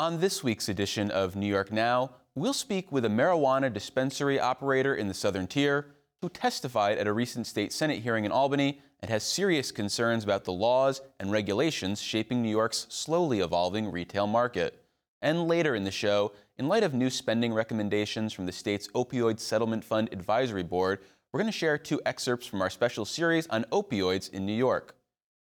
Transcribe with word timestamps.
On 0.00 0.20
this 0.20 0.44
week's 0.44 0.68
edition 0.68 1.10
of 1.10 1.34
New 1.34 1.48
York 1.48 1.72
Now, 1.72 2.12
we'll 2.36 2.52
speak 2.52 2.92
with 2.92 3.04
a 3.04 3.08
marijuana 3.08 3.72
dispensary 3.72 4.38
operator 4.38 4.94
in 4.94 5.08
the 5.08 5.14
Southern 5.14 5.48
Tier 5.48 5.86
who 6.22 6.28
testified 6.28 6.98
at 6.98 7.08
a 7.08 7.12
recent 7.12 7.48
state 7.48 7.72
Senate 7.72 8.02
hearing 8.02 8.24
in 8.24 8.30
Albany 8.30 8.80
and 9.00 9.10
has 9.10 9.24
serious 9.24 9.72
concerns 9.72 10.22
about 10.22 10.44
the 10.44 10.52
laws 10.52 11.00
and 11.18 11.32
regulations 11.32 12.00
shaping 12.00 12.40
New 12.40 12.48
York's 12.48 12.86
slowly 12.88 13.40
evolving 13.40 13.90
retail 13.90 14.28
market. 14.28 14.84
And 15.20 15.48
later 15.48 15.74
in 15.74 15.82
the 15.82 15.90
show, 15.90 16.30
in 16.56 16.68
light 16.68 16.84
of 16.84 16.94
new 16.94 17.10
spending 17.10 17.52
recommendations 17.52 18.32
from 18.32 18.46
the 18.46 18.52
state's 18.52 18.86
Opioid 18.92 19.40
Settlement 19.40 19.82
Fund 19.82 20.10
Advisory 20.12 20.62
Board, 20.62 21.00
we're 21.32 21.40
going 21.40 21.50
to 21.50 21.58
share 21.58 21.76
two 21.76 22.00
excerpts 22.06 22.46
from 22.46 22.62
our 22.62 22.70
special 22.70 23.04
series 23.04 23.48
on 23.48 23.64
opioids 23.72 24.32
in 24.32 24.46
New 24.46 24.52
York. 24.52 24.94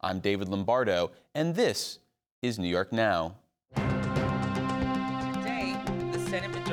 I'm 0.01 0.19
David 0.19 0.49
Lombardo, 0.49 1.09
and 1.33 1.55
this 1.55 1.97
is 2.43 2.59
New 2.59 2.69
York 2.69 2.93
Now. 2.93 3.37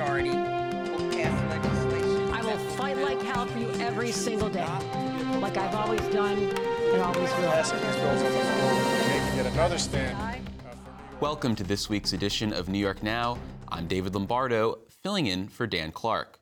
Majority 0.02 0.30
will 0.30 1.11
pass 1.12 1.48
legislation. 1.48 2.34
I 2.34 2.43
will 2.43 2.59
fight 2.70 2.98
like 2.98 3.23
hell 3.23 3.47
for 3.47 3.59
you 3.59 3.70
every 3.80 4.10
single 4.10 4.48
day, 4.48 4.66
like 5.38 5.56
I've 5.56 5.74
always 5.77 6.01
done 6.09 6.38
and 6.38 7.02
always 7.02 7.30
will. 7.30 7.51
passing 7.51 7.79
these 7.79 7.97
bills 7.97 8.23
on 8.23 8.33
the 8.33 8.38
floor, 8.38 9.09
making 9.09 9.37
yet 9.37 9.46
another 9.52 9.79
stand. 9.79 10.16
uh, 10.19 10.33
for 10.33 10.74
New 10.74 11.01
York. 11.01 11.20
Welcome 11.20 11.55
to 11.55 11.62
this 11.62 11.88
week's 11.88 12.12
edition 12.12 12.52
of 12.52 12.69
New 12.69 12.80
York 12.80 13.02
Now. 13.05 13.38
I'm 13.69 13.87
David 13.87 14.15
Lombardo, 14.15 14.80
filling 15.02 15.27
in 15.27 15.46
for 15.48 15.69
Dan 15.69 15.93
Clark. 15.93 16.41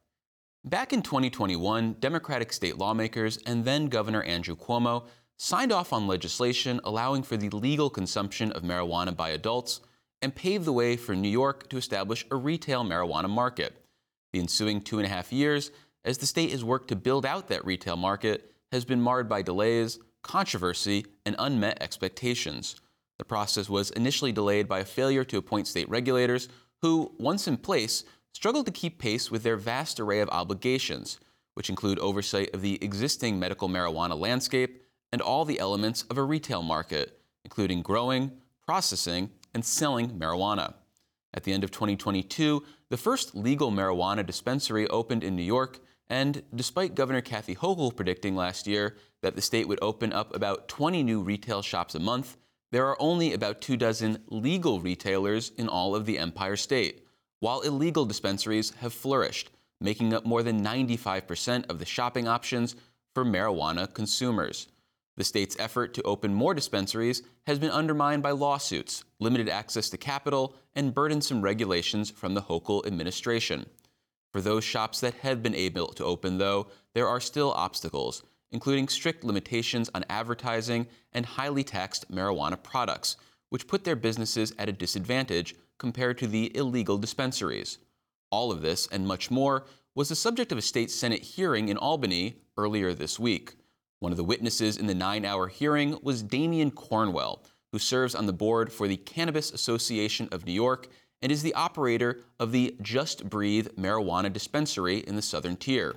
Back 0.65 0.95
in 0.95 1.03
2021, 1.03 1.97
Democratic 2.01 2.55
state 2.55 2.79
lawmakers 2.79 3.37
and 3.45 3.67
then 3.67 3.89
Governor 3.89 4.23
Andrew 4.23 4.57
Cuomo 4.57 5.05
signed 5.37 5.71
off 5.71 5.93
on 5.93 6.07
legislation 6.07 6.81
allowing 6.83 7.23
for 7.23 7.37
the 7.37 7.51
legal 7.51 7.91
consumption 7.91 8.53
of 8.53 8.63
marijuana 8.63 9.15
by 9.15 9.29
adults 9.31 9.81
and 10.23 10.35
paved 10.35 10.65
the 10.65 10.73
way 10.73 10.97
for 10.97 11.15
New 11.15 11.29
York 11.29 11.69
to 11.71 11.77
establish 11.77 12.27
a 12.31 12.37
retail 12.37 12.85
marijuana 12.85 13.29
market. 13.29 13.85
The 14.33 14.41
ensuing 14.41 14.81
two 14.81 14.99
and 14.99 15.07
a 15.07 15.11
half 15.11 15.33
years, 15.33 15.71
as 16.05 16.19
the 16.19 16.27
state 16.27 16.51
has 16.51 16.65
worked 16.65 16.89
to 16.89 16.97
build 16.97 17.27
out 17.27 17.49
that 17.49 17.65
retail 17.65 17.97
market, 17.97 18.53
has 18.73 18.85
been 18.85 19.01
marred 19.01 19.29
by 19.29 19.43
delays, 19.43 19.99
controversy, 20.23 21.07
and 21.27 21.35
unmet 21.39 21.83
expectations. 21.83 22.77
The 23.19 23.25
process 23.25 23.69
was 23.69 23.91
initially 23.91 24.33
delayed 24.33 24.69
by 24.69 24.81
a 24.81 24.85
failure 24.85 25.25
to 25.25 25.39
appoint 25.39 25.67
state 25.67 25.89
regulators 25.89 26.49
who, 26.83 27.13
once 27.19 27.49
in 27.49 27.57
place, 27.57 28.05
struggled 28.33 28.67
to 28.67 28.73
keep 28.73 28.99
pace 28.99 29.31
with 29.31 29.43
their 29.43 29.57
vast 29.57 30.01
array 30.01 30.21
of 30.21 30.29
obligations, 30.31 31.19
which 31.55 31.69
include 31.69 31.99
oversight 31.99 32.55
of 32.55 32.63
the 32.63 32.83
existing 32.83 33.39
medical 33.39 33.69
marijuana 33.69 34.19
landscape 34.19 34.83
and 35.13 35.21
all 35.21 35.45
the 35.45 35.59
elements 35.59 36.05
of 36.05 36.17
a 36.17 36.23
retail 36.23 36.63
market, 36.63 37.21
including 37.45 37.83
growing, 37.83 38.31
processing, 38.65 39.31
and 39.55 39.65
selling 39.65 40.11
marijuana. 40.19 40.75
At 41.33 41.45
the 41.45 41.53
end 41.53 41.65
of 41.65 41.71
2022, 41.71 42.65
the 42.89 42.97
first 42.97 43.35
legal 43.35 43.71
marijuana 43.71 44.27
dispensary 44.27 44.87
opened 44.89 45.23
in 45.23 45.37
New 45.37 45.43
York, 45.43 45.79
and 46.09 46.43
despite 46.55 46.97
Governor 46.97 47.21
Kathy 47.21 47.55
Hochul 47.55 47.95
predicting 47.95 48.35
last 48.35 48.67
year 48.67 48.97
that 49.23 49.37
the 49.37 49.43
state 49.43 49.69
would 49.69 49.79
open 49.81 50.13
up 50.13 50.35
about 50.35 50.69
20 50.69 51.03
new 51.03 51.21
retail 51.21 51.63
shops 51.63 51.95
a 51.95 52.01
month, 52.01 52.37
there 52.73 52.87
are 52.87 53.01
only 53.01 53.33
about 53.33 53.61
two 53.61 53.77
dozen 53.77 54.23
legal 54.29 54.81
retailers 54.81 55.51
in 55.57 55.69
all 55.69 55.95
of 55.95 56.07
the 56.07 56.19
Empire 56.19 56.57
State, 56.57 57.07
while 57.39 57.61
illegal 57.61 58.05
dispensaries 58.05 58.71
have 58.81 58.93
flourished, 58.93 59.51
making 59.81 60.13
up 60.13 60.25
more 60.25 60.43
than 60.43 60.65
95% 60.65 61.69
of 61.71 61.79
the 61.79 61.87
shopping 61.87 62.29
options 62.29 62.77
for 63.15 63.25
marijuana 63.25 63.93
consumers. 63.93 64.69
The 65.17 65.25
state's 65.25 65.57
effort 65.59 65.93
to 65.95 66.03
open 66.03 66.33
more 66.33 66.55
dispensaries 66.55 67.23
has 67.47 67.59
been 67.59 67.71
undermined 67.71 68.23
by 68.23 68.31
lawsuits, 68.31 69.05
limited 69.19 69.49
access 69.49 69.91
to 69.91 69.99
capital, 69.99 70.55
and 70.75 70.95
burdensome 70.95 71.43
regulations 71.43 72.11
from 72.11 72.35
the 72.35 72.43
Hochul 72.43 72.87
administration. 72.87 73.67
For 74.33 74.41
those 74.41 74.65
shops 74.65 75.01
that 75.01 75.15
have 75.15 75.43
been 75.43 75.55
able 75.55 75.89
to 75.89 76.05
open, 76.05 76.39
though, 76.39 76.69
there 76.95 77.09
are 77.09 77.21
still 77.21 77.53
obstacles, 77.53 78.23
including 78.53 78.89
strict 78.89 79.25
limitations 79.25 79.91
on 79.95 80.05
advertising 80.09 80.87
and 81.13 81.27
highly 81.27 81.65
taxed 81.65 82.11
marijuana 82.11 82.63
products, 82.63 83.17
which 83.49 83.67
put 83.67 83.85
their 83.85 83.97
businesses 83.97 84.55
at 84.59 84.69
a 84.69 84.73
disadvantage 84.73 85.55
compared 85.79 86.19
to 86.19 86.27
the 86.27 86.57
illegal 86.57 86.97
dispensaries. 86.97 87.79
All 88.31 88.53
of 88.53 88.63
this 88.63 88.87
and 88.93 89.07
much 89.07 89.31
more 89.31 89.67
was 89.95 90.09
the 90.09 90.15
subject 90.15 90.53
of 90.53 90.59
a 90.59 90.63
state 90.63 90.91
Senate 90.91 91.23
hearing 91.23 91.69
in 91.69 91.77
Albany 91.77 92.37
earlier 92.57 92.95
this 92.95 93.19
week. 93.19 93.55
One 94.01 94.13
of 94.13 94.17
the 94.17 94.25
witnesses 94.25 94.79
in 94.79 94.87
the 94.87 94.95
nine 94.95 95.27
hour 95.27 95.47
hearing 95.47 95.99
was 96.03 96.23
Damien 96.23 96.71
Cornwell, 96.71 97.45
who 97.71 97.79
serves 97.79 98.15
on 98.15 98.25
the 98.25 98.33
board 98.33 98.73
for 98.73 98.89
the 98.89 98.97
Cannabis 98.97 99.53
Association 99.53 100.27
of 100.33 100.47
New 100.47 100.55
York 100.55 100.89
and 101.21 101.31
is 101.31 101.43
the 101.43 101.53
operator 101.53 102.21
of 102.39 102.51
the 102.51 102.75
Just 102.81 103.29
Breathe 103.29 103.69
marijuana 103.77 104.33
dispensary 104.33 105.01
in 105.01 105.17
the 105.17 105.23
Southern 105.23 105.55
Tier. 105.55 105.97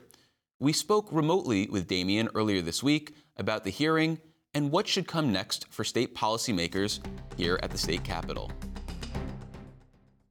We 0.59 0.73
spoke 0.73 1.07
remotely 1.13 1.69
with 1.69 1.87
Damien 1.87 2.27
earlier 2.35 2.61
this 2.61 2.83
week 2.83 3.15
about 3.37 3.63
the 3.63 3.69
hearing 3.69 4.19
and 4.53 4.69
what 4.69 4.85
should 4.85 5.07
come 5.07 5.31
next 5.31 5.71
for 5.71 5.85
state 5.85 6.13
policymakers 6.13 6.99
here 7.37 7.57
at 7.63 7.71
the 7.71 7.77
state 7.77 8.03
capitol. 8.03 8.51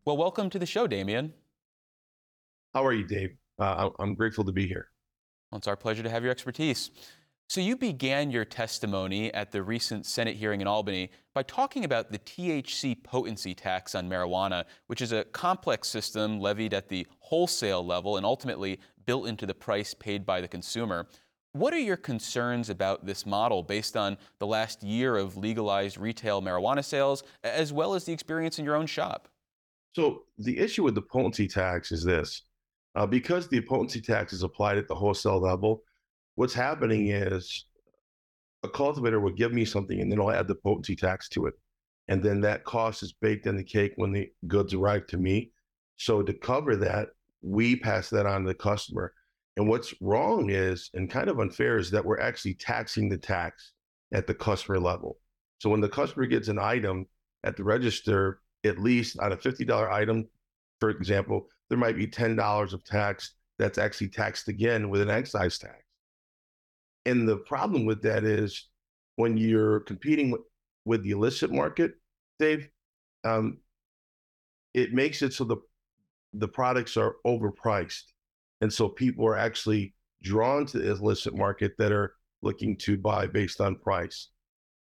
Well, 0.04 0.18
welcome 0.18 0.50
to 0.50 0.58
the 0.58 0.66
show, 0.66 0.86
Damien. 0.86 1.32
How 2.74 2.84
are 2.84 2.92
you, 2.92 3.06
Dave? 3.06 3.34
Uh, 3.58 3.88
I'm 3.98 4.14
grateful 4.14 4.44
to 4.44 4.52
be 4.52 4.66
here. 4.68 4.88
Well, 5.50 5.56
it's 5.56 5.68
our 5.68 5.76
pleasure 5.76 6.02
to 6.02 6.10
have 6.10 6.22
your 6.22 6.32
expertise. 6.32 6.90
So, 7.52 7.60
you 7.60 7.76
began 7.76 8.30
your 8.30 8.46
testimony 8.46 9.30
at 9.34 9.52
the 9.52 9.62
recent 9.62 10.06
Senate 10.06 10.36
hearing 10.36 10.62
in 10.62 10.66
Albany 10.66 11.10
by 11.34 11.42
talking 11.42 11.84
about 11.84 12.10
the 12.10 12.18
THC 12.18 13.04
potency 13.04 13.52
tax 13.52 13.94
on 13.94 14.08
marijuana, 14.08 14.64
which 14.86 15.02
is 15.02 15.12
a 15.12 15.24
complex 15.24 15.88
system 15.88 16.40
levied 16.40 16.72
at 16.72 16.88
the 16.88 17.06
wholesale 17.18 17.84
level 17.84 18.16
and 18.16 18.24
ultimately 18.24 18.80
built 19.04 19.26
into 19.26 19.44
the 19.44 19.52
price 19.52 19.92
paid 19.92 20.24
by 20.24 20.40
the 20.40 20.48
consumer. 20.48 21.06
What 21.52 21.74
are 21.74 21.78
your 21.78 21.98
concerns 21.98 22.70
about 22.70 23.04
this 23.04 23.26
model 23.26 23.62
based 23.62 23.98
on 23.98 24.16
the 24.38 24.46
last 24.46 24.82
year 24.82 25.18
of 25.18 25.36
legalized 25.36 25.98
retail 25.98 26.40
marijuana 26.40 26.82
sales, 26.82 27.22
as 27.44 27.70
well 27.70 27.92
as 27.92 28.04
the 28.06 28.14
experience 28.14 28.58
in 28.58 28.64
your 28.64 28.76
own 28.76 28.86
shop? 28.86 29.28
So 29.94 30.22
the 30.38 30.56
issue 30.58 30.84
with 30.84 30.94
the 30.94 31.02
potency 31.02 31.48
tax 31.48 31.92
is 31.92 32.02
this: 32.02 32.44
uh, 32.94 33.06
because 33.06 33.46
the 33.48 33.60
potency 33.60 34.00
tax 34.00 34.32
is 34.32 34.42
applied 34.42 34.78
at 34.78 34.88
the 34.88 34.94
wholesale 34.94 35.38
level, 35.38 35.82
what's 36.34 36.54
happening 36.54 37.08
is 37.08 37.66
a 38.62 38.68
cultivator 38.68 39.20
will 39.20 39.32
give 39.32 39.52
me 39.52 39.64
something, 39.64 40.00
and 40.00 40.10
then 40.10 40.20
I'll 40.20 40.30
add 40.30 40.48
the 40.48 40.54
potency 40.54 40.96
tax 40.96 41.28
to 41.30 41.46
it, 41.46 41.54
and 42.08 42.22
then 42.22 42.40
that 42.42 42.64
cost 42.64 43.02
is 43.02 43.12
baked 43.12 43.46
in 43.46 43.56
the 43.56 43.64
cake 43.64 43.92
when 43.96 44.12
the 44.12 44.30
goods 44.46 44.74
arrive 44.74 45.06
to 45.08 45.16
me. 45.16 45.50
So 45.96 46.22
to 46.22 46.32
cover 46.32 46.76
that, 46.76 47.08
we 47.42 47.76
pass 47.76 48.08
that 48.10 48.26
on 48.26 48.42
to 48.42 48.48
the 48.48 48.54
customer. 48.54 49.12
And 49.56 49.68
what's 49.68 49.94
wrong 50.00 50.50
is, 50.50 50.90
and 50.94 51.10
kind 51.10 51.28
of 51.28 51.40
unfair, 51.40 51.76
is 51.76 51.90
that 51.90 52.04
we're 52.04 52.20
actually 52.20 52.54
taxing 52.54 53.08
the 53.08 53.18
tax 53.18 53.72
at 54.12 54.26
the 54.26 54.34
customer 54.34 54.78
level. 54.78 55.18
So 55.58 55.68
when 55.68 55.80
the 55.80 55.88
customer 55.88 56.26
gets 56.26 56.48
an 56.48 56.58
item 56.58 57.06
at 57.44 57.56
the 57.56 57.64
register, 57.64 58.40
at 58.64 58.78
least 58.78 59.18
on 59.18 59.32
a 59.32 59.36
$50 59.36 59.92
item, 59.92 60.28
for 60.80 60.90
example, 60.90 61.48
there 61.68 61.78
might 61.78 61.96
be 61.96 62.06
$10 62.06 62.72
of 62.72 62.84
tax 62.84 63.34
that's 63.58 63.78
actually 63.78 64.08
taxed 64.08 64.48
again 64.48 64.88
with 64.88 65.00
an 65.00 65.10
excise 65.10 65.58
tax. 65.58 65.82
And 67.06 67.28
the 67.28 67.38
problem 67.38 67.84
with 67.84 68.02
that 68.02 68.24
is 68.24 68.68
when 69.16 69.36
you're 69.36 69.80
competing 69.80 70.30
with, 70.30 70.42
with 70.84 71.02
the 71.02 71.10
illicit 71.10 71.52
market, 71.52 71.92
Dave, 72.38 72.68
um, 73.24 73.58
it 74.74 74.92
makes 74.92 75.22
it 75.22 75.32
so 75.32 75.44
the 75.44 75.56
the 76.34 76.48
products 76.48 76.96
are 76.96 77.16
overpriced. 77.26 78.04
And 78.62 78.72
so 78.72 78.88
people 78.88 79.26
are 79.26 79.36
actually 79.36 79.94
drawn 80.22 80.64
to 80.66 80.78
the 80.78 80.90
illicit 80.92 81.36
market 81.36 81.72
that 81.78 81.92
are 81.92 82.14
looking 82.42 82.76
to 82.78 82.96
buy 82.96 83.26
based 83.26 83.60
on 83.60 83.76
price. 83.76 84.28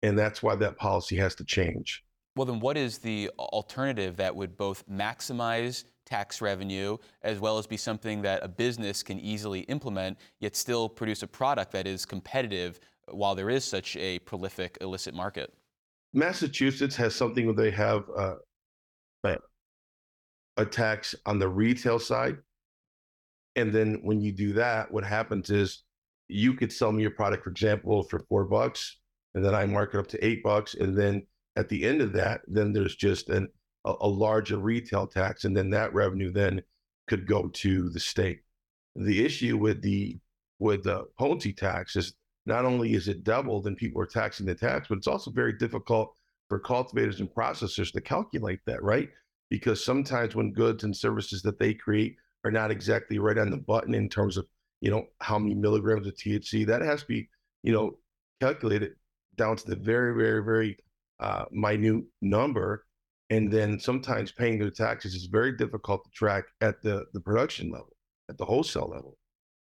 And 0.02 0.18
that's 0.18 0.42
why 0.42 0.54
that 0.56 0.78
policy 0.78 1.16
has 1.16 1.34
to 1.36 1.44
change. 1.44 2.02
Well, 2.36 2.46
then, 2.46 2.60
what 2.60 2.76
is 2.76 2.98
the 2.98 3.30
alternative 3.38 4.16
that 4.16 4.34
would 4.34 4.56
both 4.56 4.88
maximize 4.88 5.84
tax 6.04 6.40
revenue 6.40 6.96
as 7.22 7.40
well 7.40 7.58
as 7.58 7.66
be 7.66 7.76
something 7.76 8.22
that 8.22 8.44
a 8.44 8.48
business 8.48 9.02
can 9.02 9.18
easily 9.18 9.60
implement, 9.60 10.18
yet 10.40 10.56
still 10.56 10.88
produce 10.88 11.22
a 11.22 11.26
product 11.26 11.72
that 11.72 11.86
is 11.86 12.04
competitive 12.04 12.80
while 13.08 13.34
there 13.34 13.50
is 13.50 13.64
such 13.64 13.96
a 13.96 14.18
prolific 14.20 14.78
illicit 14.80 15.14
market? 15.14 15.52
Massachusetts 16.12 16.94
has 16.96 17.14
something 17.14 17.46
where 17.46 17.54
they 17.54 17.70
have 17.70 18.04
uh, 18.16 18.34
a- 19.24 20.64
tax 20.66 21.14
on 21.26 21.38
the 21.38 21.48
retail 21.48 21.98
side. 21.98 22.36
And 23.56 23.72
then 23.72 24.00
when 24.02 24.20
you 24.20 24.32
do 24.32 24.52
that, 24.54 24.90
what 24.92 25.04
happens 25.04 25.50
is 25.50 25.82
you 26.28 26.54
could 26.54 26.72
sell 26.72 26.92
me 26.92 27.02
your 27.02 27.10
product, 27.10 27.44
for 27.44 27.50
example, 27.50 28.02
for 28.04 28.20
four 28.28 28.44
bucks, 28.44 28.98
and 29.34 29.44
then 29.44 29.54
I 29.54 29.66
mark 29.66 29.94
it 29.94 29.98
up 29.98 30.06
to 30.08 30.24
eight 30.24 30.42
bucks. 30.42 30.74
And 30.74 30.96
then 30.96 31.26
at 31.56 31.68
the 31.68 31.84
end 31.84 32.00
of 32.00 32.12
that, 32.12 32.42
then 32.46 32.72
there's 32.72 32.96
just 32.96 33.28
an, 33.28 33.48
a, 33.84 33.94
a 34.00 34.08
larger 34.08 34.58
retail 34.58 35.06
tax. 35.06 35.44
And 35.44 35.56
then 35.56 35.70
that 35.70 35.94
revenue 35.94 36.32
then 36.32 36.62
could 37.08 37.26
go 37.26 37.48
to 37.48 37.88
the 37.90 38.00
state. 38.00 38.40
The 38.96 39.24
issue 39.24 39.56
with 39.56 39.82
the 39.82 40.18
with 40.58 40.84
the 40.84 41.04
potency 41.18 41.52
tax 41.52 41.96
is 41.96 42.14
not 42.46 42.64
only 42.64 42.94
is 42.94 43.08
it 43.08 43.24
doubled 43.24 43.66
and 43.66 43.76
people 43.76 44.00
are 44.00 44.06
taxing 44.06 44.46
the 44.46 44.54
tax, 44.54 44.88
but 44.88 44.98
it's 44.98 45.08
also 45.08 45.30
very 45.30 45.52
difficult 45.52 46.14
for 46.48 46.58
cultivators 46.58 47.20
and 47.20 47.28
processors 47.28 47.92
to 47.92 48.00
calculate 48.00 48.60
that, 48.66 48.82
right? 48.82 49.08
because 49.50 49.84
sometimes 49.84 50.34
when 50.34 50.52
goods 50.52 50.82
and 50.82 50.96
services 50.96 51.40
that 51.42 51.60
they 51.60 51.72
create 51.72 52.16
are 52.44 52.50
not 52.50 52.72
exactly 52.72 53.20
right 53.20 53.38
on 53.38 53.50
the 53.50 53.56
button 53.56 53.94
in 53.94 54.08
terms 54.08 54.36
of 54.36 54.46
you 54.80 54.90
know 54.90 55.06
how 55.20 55.38
many 55.38 55.54
milligrams 55.54 56.08
of 56.08 56.14
THC, 56.14 56.66
that 56.66 56.82
has 56.82 57.02
to 57.02 57.06
be 57.06 57.28
you 57.62 57.72
know 57.72 57.96
calculated 58.40 58.94
down 59.36 59.56
to 59.56 59.66
the 59.66 59.76
very 59.76 60.14
very 60.14 60.42
very 60.42 60.76
uh, 61.20 61.44
minute 61.52 62.04
number, 62.20 62.84
and 63.30 63.50
then 63.50 63.78
sometimes 63.78 64.32
paying 64.32 64.58
their 64.58 64.70
taxes 64.70 65.14
is 65.14 65.26
very 65.26 65.56
difficult 65.56 66.04
to 66.04 66.10
track 66.10 66.44
at 66.60 66.82
the 66.82 67.04
the 67.12 67.20
production 67.20 67.70
level, 67.70 67.96
at 68.28 68.38
the 68.38 68.44
wholesale 68.44 68.90
level. 68.92 69.16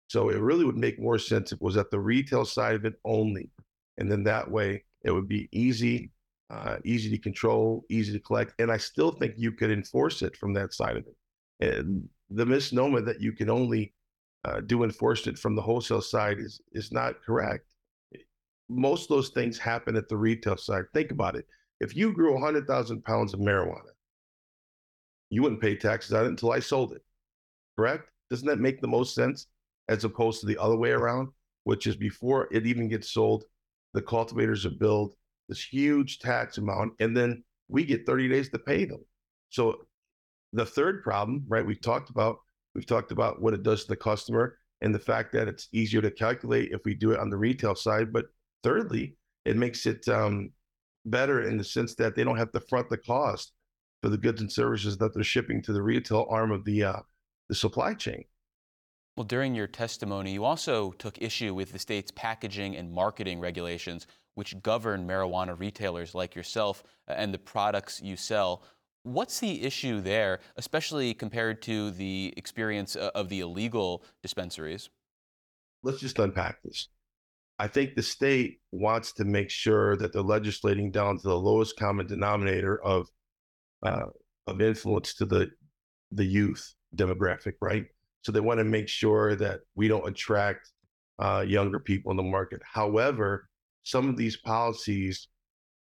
So 0.07 0.30
it 0.30 0.40
really 0.40 0.66
would 0.66 0.78
make 0.78 1.00
more 1.00 1.18
sense 1.18 1.52
if 1.52 1.57
it 1.57 1.63
was 1.63 1.78
at 1.78 1.90
the 1.90 2.00
retail 2.00 2.46
side 2.46 2.75
of 2.75 2.86
it 2.86 2.96
only, 3.06 3.50
and 3.98 4.12
then 4.12 4.24
that 4.24 4.50
way 4.50 4.84
it 5.04 5.12
would 5.12 5.28
be 5.28 5.50
easy 5.52 6.12
uh, 6.50 6.78
easy 6.86 7.10
to 7.10 7.18
control, 7.18 7.84
easy 7.90 8.13
to 8.13 8.19
collect, 8.19 8.54
and 8.60 8.72
I 8.72 8.78
still 8.78 9.12
think 9.12 9.34
you 9.38 9.52
could 9.52 9.72
enforce 9.72 10.22
it 10.22 10.38
from 10.38 10.54
that 10.54 10.74
side 10.74 10.98
of 10.98 11.06
it. 11.08 11.16
And 11.60 12.08
the 12.30 12.46
misnomer 12.46 13.01
that 13.01 13.22
you 13.22 13.31
can 13.31 13.50
only 13.50 13.94
uh, 14.44 14.62
do 14.62 14.84
enforcement 14.84 15.40
from 15.40 15.56
the 15.56 15.62
wholesale 15.62 16.01
side 16.01 16.40
is 16.40 16.62
is 16.74 16.92
not 16.92 17.22
correct. 17.24 17.66
Most 18.69 19.04
of 19.04 19.18
those 19.18 19.30
things 19.30 19.58
happen 19.58 19.96
at 19.96 20.08
the 20.08 20.18
retail 20.18 20.58
side. 20.58 20.86
Think 20.94 21.12
about 21.12 21.36
it. 21.36 21.46
If 21.80 21.95
you 21.95 22.13
grew 22.13 22.33
100,000 22.33 23.04
pounds 23.04 23.33
of 23.33 23.39
marijuana, 23.39 23.92
you 25.30 25.42
wouldn't 25.42 25.62
pay 25.62 25.75
taxes 25.75 26.13
on 26.13 26.25
it 26.25 26.30
until 26.30 26.51
I 26.51 26.60
sold 26.60 26.94
it. 26.94 27.04
Correct? 27.77 28.10
Doesn't 28.30 28.48
that 28.48 28.60
make 28.60 28.81
the 28.81 28.88
most 28.88 29.13
sense 29.13 29.48
as 29.89 30.04
opposed 30.04 30.39
to 30.39 30.48
the 30.48 30.57
other 30.57 30.77
way 30.77 30.92
around, 30.92 31.30
which 31.63 31.88
is 31.88 31.95
before 31.95 32.48
it 32.51 32.66
even 32.66 32.88
gets 32.88 33.12
sold, 33.12 33.44
the 33.94 34.01
cultivators 34.01 34.66
are 34.66 34.72
billed 34.72 35.16
this 35.48 35.63
huge 35.63 36.19
tax 36.19 36.57
amount, 36.57 36.94
and 37.00 37.16
then 37.16 37.44
we 37.68 37.86
get 37.86 38.06
30 38.06 38.30
days 38.30 38.50
to 38.50 38.60
pay 38.60 38.86
them. 38.86 39.04
So 39.50 39.86
the 40.54 40.66
third 40.66 41.04
problem, 41.04 41.44
right? 41.48 41.66
We've 41.66 41.81
talked 41.81 42.10
about 42.10 42.38
we've 42.74 42.86
talked 42.86 43.12
about 43.12 43.42
what 43.42 43.54
it 43.54 43.63
does 43.63 43.83
to 43.83 43.89
the 43.89 43.95
customer 43.95 44.57
and 44.81 44.94
the 44.94 45.00
fact 45.00 45.31
that 45.33 45.48
it's 45.48 45.69
easier 45.72 46.01
to 46.01 46.12
calculate 46.12 46.72
if 46.72 46.81
we 46.83 46.94
do 46.94 47.12
it 47.12 47.19
on 47.19 47.30
the 47.30 47.38
retail 47.38 47.75
side. 47.75 48.12
But 48.12 48.25
thirdly, 48.63 49.16
it 49.45 49.56
makes 49.56 49.86
it 49.86 50.07
um, 50.10 50.51
better 51.06 51.44
in 51.44 51.57
the 51.57 51.63
sense 51.63 51.96
that 51.96 52.16
they 52.16 52.24
don't 52.24 52.38
have 52.38 52.52
to 52.52 52.60
front 52.60 52.90
the 52.90 52.98
cost 52.98 53.54
for 54.02 54.10
the 54.10 54.18
goods 54.18 54.42
and 54.42 54.52
services 54.52 54.98
that 54.98 55.13
they're 55.13 55.24
shipping 55.24 55.62
to 55.63 55.74
the 55.74 55.81
retail 55.81 56.28
arm 56.30 56.52
of 56.52 56.63
the 56.66 56.84
uh, 56.84 57.00
the 57.50 57.56
supply 57.56 57.94
chain. 57.94 58.24
Well, 59.16 59.24
during 59.24 59.56
your 59.56 59.68
testimony, 59.68 60.34
you 60.34 60.44
also 60.44 60.92
took 60.92 61.22
issue 61.22 61.54
with 61.54 61.72
the 61.72 61.80
state's 61.80 62.12
packaging 62.12 62.75
and 62.75 62.92
marketing 62.92 63.40
regulations, 63.40 64.07
which 64.34 64.62
govern 64.62 65.07
marijuana 65.07 65.57
retailers 65.57 66.13
like 66.13 66.36
yourself 66.36 66.84
uh, 67.08 67.13
and 67.13 67.34
the 67.34 67.40
products 67.40 68.01
you 68.01 68.18
sell. 68.18 68.63
What's 69.04 69.40
the 69.40 69.63
issue 69.63 70.01
there, 70.01 70.40
especially 70.58 71.13
compared 71.13 71.62
to 71.63 71.92
the 71.92 72.34
experience 72.36 72.96
uh, 72.96 73.12
of 73.16 73.30
the 73.30 73.40
illegal 73.40 74.04
dispensaries? 74.22 74.90
Let's 75.81 76.00
just 76.00 76.19
unpack 76.19 76.62
this. 76.63 76.90
I 77.57 77.68
think 77.68 77.96
the 77.96 78.04
state 78.04 78.60
wants 78.72 79.13
to 79.13 79.25
make 79.25 79.50
sure 79.50 79.96
that 79.98 80.12
they're 80.12 80.22
legislating 80.22 80.92
down 80.92 81.18
to 81.18 81.28
the 81.28 81.40
lowest 81.40 81.78
common 81.78 82.06
denominator 82.06 82.84
of 82.84 83.07
uh, 83.86 84.07
of 84.48 84.62
influence 84.62 85.13
to 85.16 85.25
the 85.25 85.50
the 86.12 86.25
youth 86.25 86.74
demographic, 86.96 87.54
right? 87.62 87.86
So 88.24 88.31
they 88.31 88.40
want 88.40 88.60
to 88.60 88.66
make 88.66 88.88
sure 88.88 89.36
that 89.36 89.62
we 89.75 89.88
don't 89.88 90.07
attract 90.07 90.69
uh, 91.19 91.46
younger 91.48 91.80
people 91.80 92.12
in 92.12 92.18
the 92.18 92.24
market. 92.24 92.62
However, 92.66 93.48
some 93.84 94.10
of 94.10 94.18
these 94.18 94.38
policies 94.38 95.28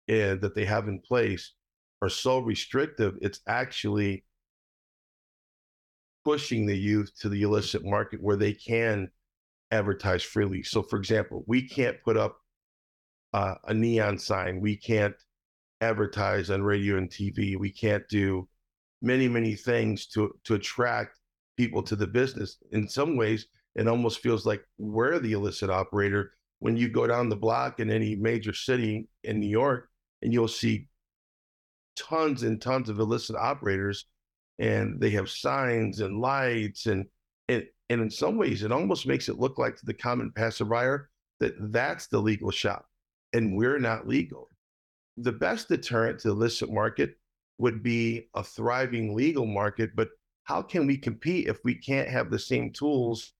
uh, 0.08 0.34
that 0.36 0.54
they 0.54 0.64
have 0.64 0.88
in 0.88 1.00
place 1.00 1.52
are 2.02 2.08
so 2.08 2.38
restrictive, 2.38 3.16
it's 3.20 3.40
actually 3.46 4.24
pushing 6.24 6.66
the 6.66 6.76
youth 6.76 7.12
to 7.20 7.28
the 7.28 7.42
illicit 7.42 7.84
market 7.84 8.22
where 8.22 8.36
they 8.36 8.52
can 8.52 9.08
advertise 9.70 10.22
freely. 10.22 10.62
So, 10.62 10.82
for 10.82 10.96
example, 10.98 11.44
we 11.46 11.68
can't 11.68 12.02
put 12.02 12.16
up 12.16 12.36
uh, 13.32 13.54
a 13.64 13.74
neon 13.74 14.18
sign, 14.18 14.60
we 14.60 14.76
can't 14.76 15.14
advertise 15.80 16.50
on 16.50 16.62
radio 16.62 16.98
and 16.98 17.08
TV, 17.08 17.56
we 17.56 17.70
can't 17.70 18.06
do 18.08 18.48
many, 19.02 19.28
many 19.28 19.54
things 19.54 20.06
to 20.08 20.34
to 20.44 20.54
attract 20.54 21.18
people 21.56 21.82
to 21.84 21.96
the 21.96 22.06
business. 22.06 22.58
In 22.72 22.88
some 22.88 23.16
ways, 23.16 23.46
it 23.74 23.86
almost 23.86 24.20
feels 24.20 24.46
like 24.46 24.62
we're 24.78 25.18
the 25.18 25.32
illicit 25.32 25.70
operator 25.70 26.32
when 26.58 26.76
you 26.76 26.88
go 26.88 27.06
down 27.06 27.28
the 27.28 27.36
block 27.36 27.80
in 27.80 27.90
any 27.90 28.14
major 28.16 28.52
city 28.52 29.08
in 29.24 29.40
New 29.40 29.48
York 29.48 29.88
and 30.22 30.32
you'll 30.32 30.48
see 30.48 30.86
tons 31.96 32.42
and 32.42 32.60
tons 32.60 32.88
of 32.88 32.98
illicit 32.98 33.36
operators 33.36 34.06
and 34.58 35.00
they 35.00 35.10
have 35.10 35.28
signs 35.28 36.00
and 36.00 36.20
lights 36.20 36.86
and 36.86 37.06
and, 37.48 37.64
and 37.90 38.00
in 38.00 38.10
some 38.10 38.38
ways 38.38 38.62
it 38.62 38.72
almost 38.72 39.06
makes 39.06 39.28
it 39.28 39.38
look 39.38 39.58
like 39.58 39.76
to 39.76 39.84
the 39.84 39.92
common 39.92 40.32
passerby 40.32 41.04
that 41.40 41.54
that's 41.72 42.06
the 42.06 42.18
legal 42.18 42.50
shop 42.50 42.86
and 43.32 43.56
we're 43.56 43.78
not 43.78 44.08
legal. 44.08 44.48
The 45.16 45.32
best 45.32 45.68
deterrent 45.68 46.20
to 46.20 46.28
the 46.28 46.34
illicit 46.34 46.72
market 46.72 47.16
would 47.58 47.82
be 47.82 48.28
a 48.34 48.42
thriving 48.42 49.14
legal 49.14 49.46
market, 49.46 49.90
but 49.94 50.08
how 50.44 50.62
can 50.62 50.86
we 50.86 50.96
compete 50.96 51.46
if 51.46 51.58
we 51.64 51.74
can't 51.74 52.08
have 52.08 52.30
the 52.30 52.38
same 52.38 52.72
tools 52.72 53.32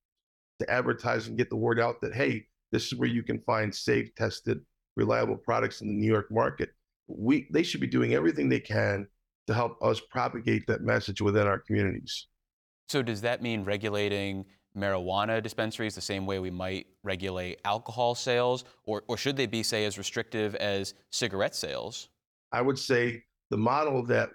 to 0.61 0.71
advertise 0.71 1.27
and 1.27 1.39
get 1.39 1.51
the 1.51 1.57
word 1.57 1.81
out 1.81 2.01
that 2.03 2.15
hey 2.15 2.47
this 2.71 2.87
is 2.87 2.99
where 2.99 3.09
you 3.09 3.23
can 3.23 3.41
find 3.41 3.75
safe 3.75 4.15
tested 4.15 4.61
reliable 4.97 5.37
products 5.37 5.81
in 5.81 5.89
the 5.89 5.95
new 5.95 6.07
york 6.07 6.31
market 6.31 6.69
we 7.09 7.49
they 7.51 7.63
should 7.63 7.81
be 7.81 7.87
doing 7.87 8.15
everything 8.15 8.49
they 8.49 8.61
can 8.61 9.07
to 9.47 9.55
help 9.55 9.83
us 9.83 10.01
propagate 10.11 10.67
that 10.67 10.83
message 10.83 11.21
within 11.21 11.47
our 11.47 11.59
communities 11.59 12.27
so 12.91 13.03
does 13.03 13.21
that 13.21 13.43
mean 13.43 13.65
regulating 13.65 14.45
marijuana 14.77 15.43
dispensaries 15.43 15.95
the 15.95 16.01
same 16.01 16.27
way 16.27 16.39
we 16.39 16.51
might 16.51 16.87
regulate 17.03 17.61
alcohol 17.65 18.15
sales 18.15 18.65
or, 18.85 19.03
or 19.09 19.17
should 19.17 19.37
they 19.37 19.47
be 19.47 19.63
say 19.63 19.85
as 19.85 19.99
restrictive 19.99 20.55
as 20.57 20.95
cigarette 21.11 21.55
sales 21.55 22.09
i 22.53 22.63
would 22.63 22.79
say 22.79 23.23
the 23.51 23.57
model 23.57 24.05
that 24.07 24.31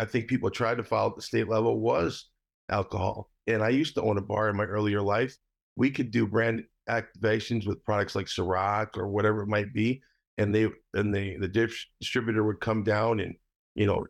I 0.00 0.06
think 0.06 0.28
people 0.28 0.50
tried 0.50 0.78
to 0.78 0.82
follow 0.82 1.10
at 1.10 1.16
the 1.16 1.22
state 1.22 1.48
level 1.48 1.78
was 1.78 2.30
alcohol. 2.70 3.30
And 3.46 3.62
I 3.62 3.68
used 3.68 3.94
to 3.96 4.02
own 4.02 4.16
a 4.16 4.22
bar 4.22 4.48
in 4.48 4.56
my 4.56 4.64
earlier 4.64 5.02
life. 5.02 5.36
We 5.76 5.90
could 5.90 6.10
do 6.10 6.26
brand 6.26 6.64
activations 6.88 7.66
with 7.66 7.84
products 7.84 8.14
like 8.14 8.26
Ciroc 8.26 8.96
or 8.96 9.08
whatever 9.08 9.42
it 9.42 9.48
might 9.48 9.74
be, 9.74 10.00
and 10.38 10.54
they 10.54 10.68
and 10.94 11.14
the 11.14 11.36
the 11.38 11.70
distributor 12.00 12.44
would 12.44 12.60
come 12.60 12.82
down 12.82 13.20
and 13.20 13.34
you 13.74 13.86
know 13.86 14.06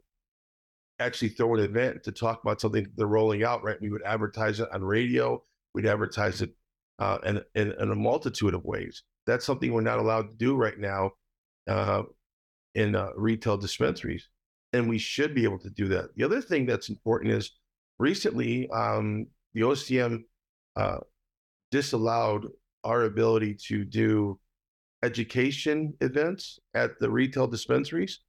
actually 1.00 1.30
throw 1.30 1.54
an 1.54 1.64
event 1.64 2.02
to 2.04 2.12
talk 2.12 2.42
about 2.42 2.60
something 2.60 2.86
they're 2.96 3.06
rolling 3.06 3.44
out. 3.44 3.64
Right, 3.64 3.80
we 3.80 3.90
would 3.90 4.02
advertise 4.02 4.60
it 4.60 4.68
on 4.72 4.84
radio. 4.84 5.42
We'd 5.74 5.86
advertise 5.86 6.42
it 6.42 6.50
uh, 6.98 7.18
in, 7.24 7.40
in, 7.54 7.72
in 7.80 7.90
a 7.90 7.94
multitude 7.94 8.54
of 8.54 8.64
ways. 8.64 9.02
That's 9.26 9.44
something 9.44 9.72
we're 9.72 9.82
not 9.82 9.98
allowed 9.98 10.30
to 10.30 10.36
do 10.36 10.56
right 10.56 10.78
now 10.78 11.12
uh, 11.68 12.02
in 12.74 12.94
uh, 12.94 13.10
retail 13.16 13.56
dispensaries 13.56 14.28
and 14.72 14.88
we 14.88 14.98
should 14.98 15.34
be 15.34 15.44
able 15.44 15.58
to 15.58 15.70
do 15.70 15.88
that. 15.88 16.14
The 16.16 16.24
other 16.24 16.40
thing 16.40 16.66
that's 16.66 16.88
important 16.88 17.32
is 17.32 17.50
recently 17.98 18.68
um, 18.70 19.26
the 19.54 19.62
OCM 19.62 20.22
uh, 20.76 20.98
disallowed 21.70 22.48
our 22.84 23.04
ability 23.04 23.56
to 23.66 23.84
do 23.84 24.38
education 25.02 25.94
events 26.00 26.58
at 26.74 26.98
the 27.00 27.10
retail 27.10 27.46
dispensaries. 27.46 28.20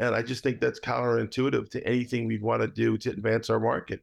And 0.00 0.14
I 0.14 0.22
just 0.22 0.42
think 0.42 0.60
that's 0.60 0.80
counterintuitive 0.80 1.70
to 1.70 1.86
anything 1.86 2.26
we'd 2.26 2.42
want 2.42 2.62
to 2.62 2.68
do 2.68 2.96
to 2.98 3.10
advance 3.10 3.50
our 3.50 3.60
market. 3.60 4.00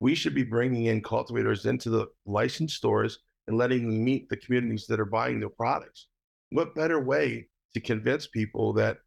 We 0.00 0.16
should 0.16 0.34
be 0.34 0.42
bringing 0.42 0.86
in 0.86 1.02
cultivators 1.02 1.66
into 1.66 1.88
the 1.88 2.08
licensed 2.26 2.76
stores 2.76 3.20
and 3.46 3.56
letting 3.56 3.88
them 3.88 4.04
meet 4.04 4.28
the 4.28 4.36
communities 4.36 4.86
that 4.88 4.98
are 4.98 5.04
buying 5.04 5.38
their 5.38 5.48
products. 5.48 6.08
What 6.50 6.74
better 6.74 7.00
way 7.00 7.46
to 7.74 7.80
convince 7.80 8.26
people 8.26 8.72
that 8.74 8.98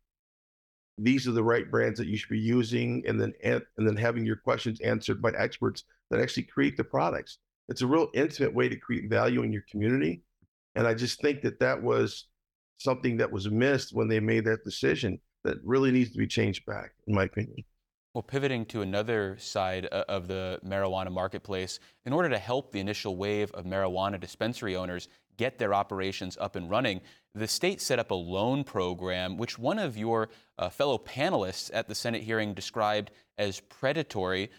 these 0.97 1.27
are 1.27 1.33
the 1.33 1.43
right 1.43 1.69
brands 1.69 1.99
that 1.99 2.07
you 2.07 2.17
should 2.17 2.29
be 2.29 2.39
using 2.39 3.03
and 3.05 3.19
then 3.19 3.33
and 3.43 3.63
then 3.77 3.95
having 3.95 4.25
your 4.25 4.35
questions 4.37 4.79
answered 4.81 5.21
by 5.21 5.31
experts 5.31 5.83
that 6.09 6.19
actually 6.19 6.43
create 6.43 6.75
the 6.75 6.83
products 6.83 7.37
it's 7.69 7.81
a 7.81 7.87
real 7.87 8.09
intimate 8.13 8.53
way 8.53 8.67
to 8.67 8.75
create 8.75 9.09
value 9.09 9.43
in 9.43 9.53
your 9.53 9.63
community 9.71 10.21
and 10.75 10.85
i 10.85 10.93
just 10.93 11.21
think 11.21 11.41
that 11.41 11.59
that 11.59 11.81
was 11.81 12.27
something 12.79 13.15
that 13.15 13.31
was 13.31 13.49
missed 13.49 13.93
when 13.93 14.09
they 14.09 14.19
made 14.19 14.43
that 14.43 14.63
decision 14.65 15.19
that 15.43 15.57
really 15.63 15.91
needs 15.91 16.11
to 16.11 16.17
be 16.17 16.27
changed 16.27 16.65
back 16.65 16.91
in 17.07 17.15
my 17.15 17.23
opinion 17.23 17.63
well, 18.13 18.23
pivoting 18.23 18.65
to 18.65 18.81
another 18.81 19.37
side 19.37 19.85
of 19.85 20.27
the 20.27 20.59
marijuana 20.65 21.11
marketplace, 21.11 21.79
in 22.05 22.13
order 22.13 22.27
to 22.29 22.39
help 22.39 22.71
the 22.71 22.79
initial 22.79 23.15
wave 23.15 23.51
of 23.51 23.65
marijuana 23.65 24.19
dispensary 24.19 24.75
owners 24.75 25.07
get 25.37 25.59
their 25.59 25.73
operations 25.73 26.37
up 26.41 26.55
and 26.55 26.69
running, 26.69 27.01
the 27.35 27.47
state 27.47 27.79
set 27.79 27.99
up 27.99 28.11
a 28.11 28.15
loan 28.15 28.63
program, 28.63 29.37
which 29.37 29.59
one 29.59 29.77
of 29.77 29.95
your 29.95 30.29
uh, 30.57 30.69
fellow 30.69 30.97
panelists 30.97 31.69
at 31.73 31.87
the 31.87 31.95
Senate 31.95 32.23
hearing 32.23 32.53
described 32.53 33.11
as 33.37 33.59
predatory. 33.61 34.49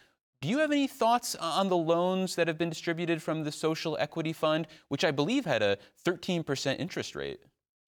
Do 0.41 0.49
you 0.49 0.59
have 0.59 0.71
any 0.71 0.87
thoughts 0.87 1.35
on 1.35 1.69
the 1.69 1.77
loans 1.77 2.37
that 2.37 2.49
have 2.49 2.57
been 2.57 2.71
distributed 2.71 3.21
from 3.23 3.45
the 3.45 3.53
Social 3.53 3.97
Equity 4.01 4.33
Fund, 4.33 4.69
which 4.89 5.05
I 5.05 5.11
believe 5.11 5.45
had 5.45 5.61
a 5.63 5.77
13% 6.07 6.79
interest 6.79 7.15
rate? 7.15 7.41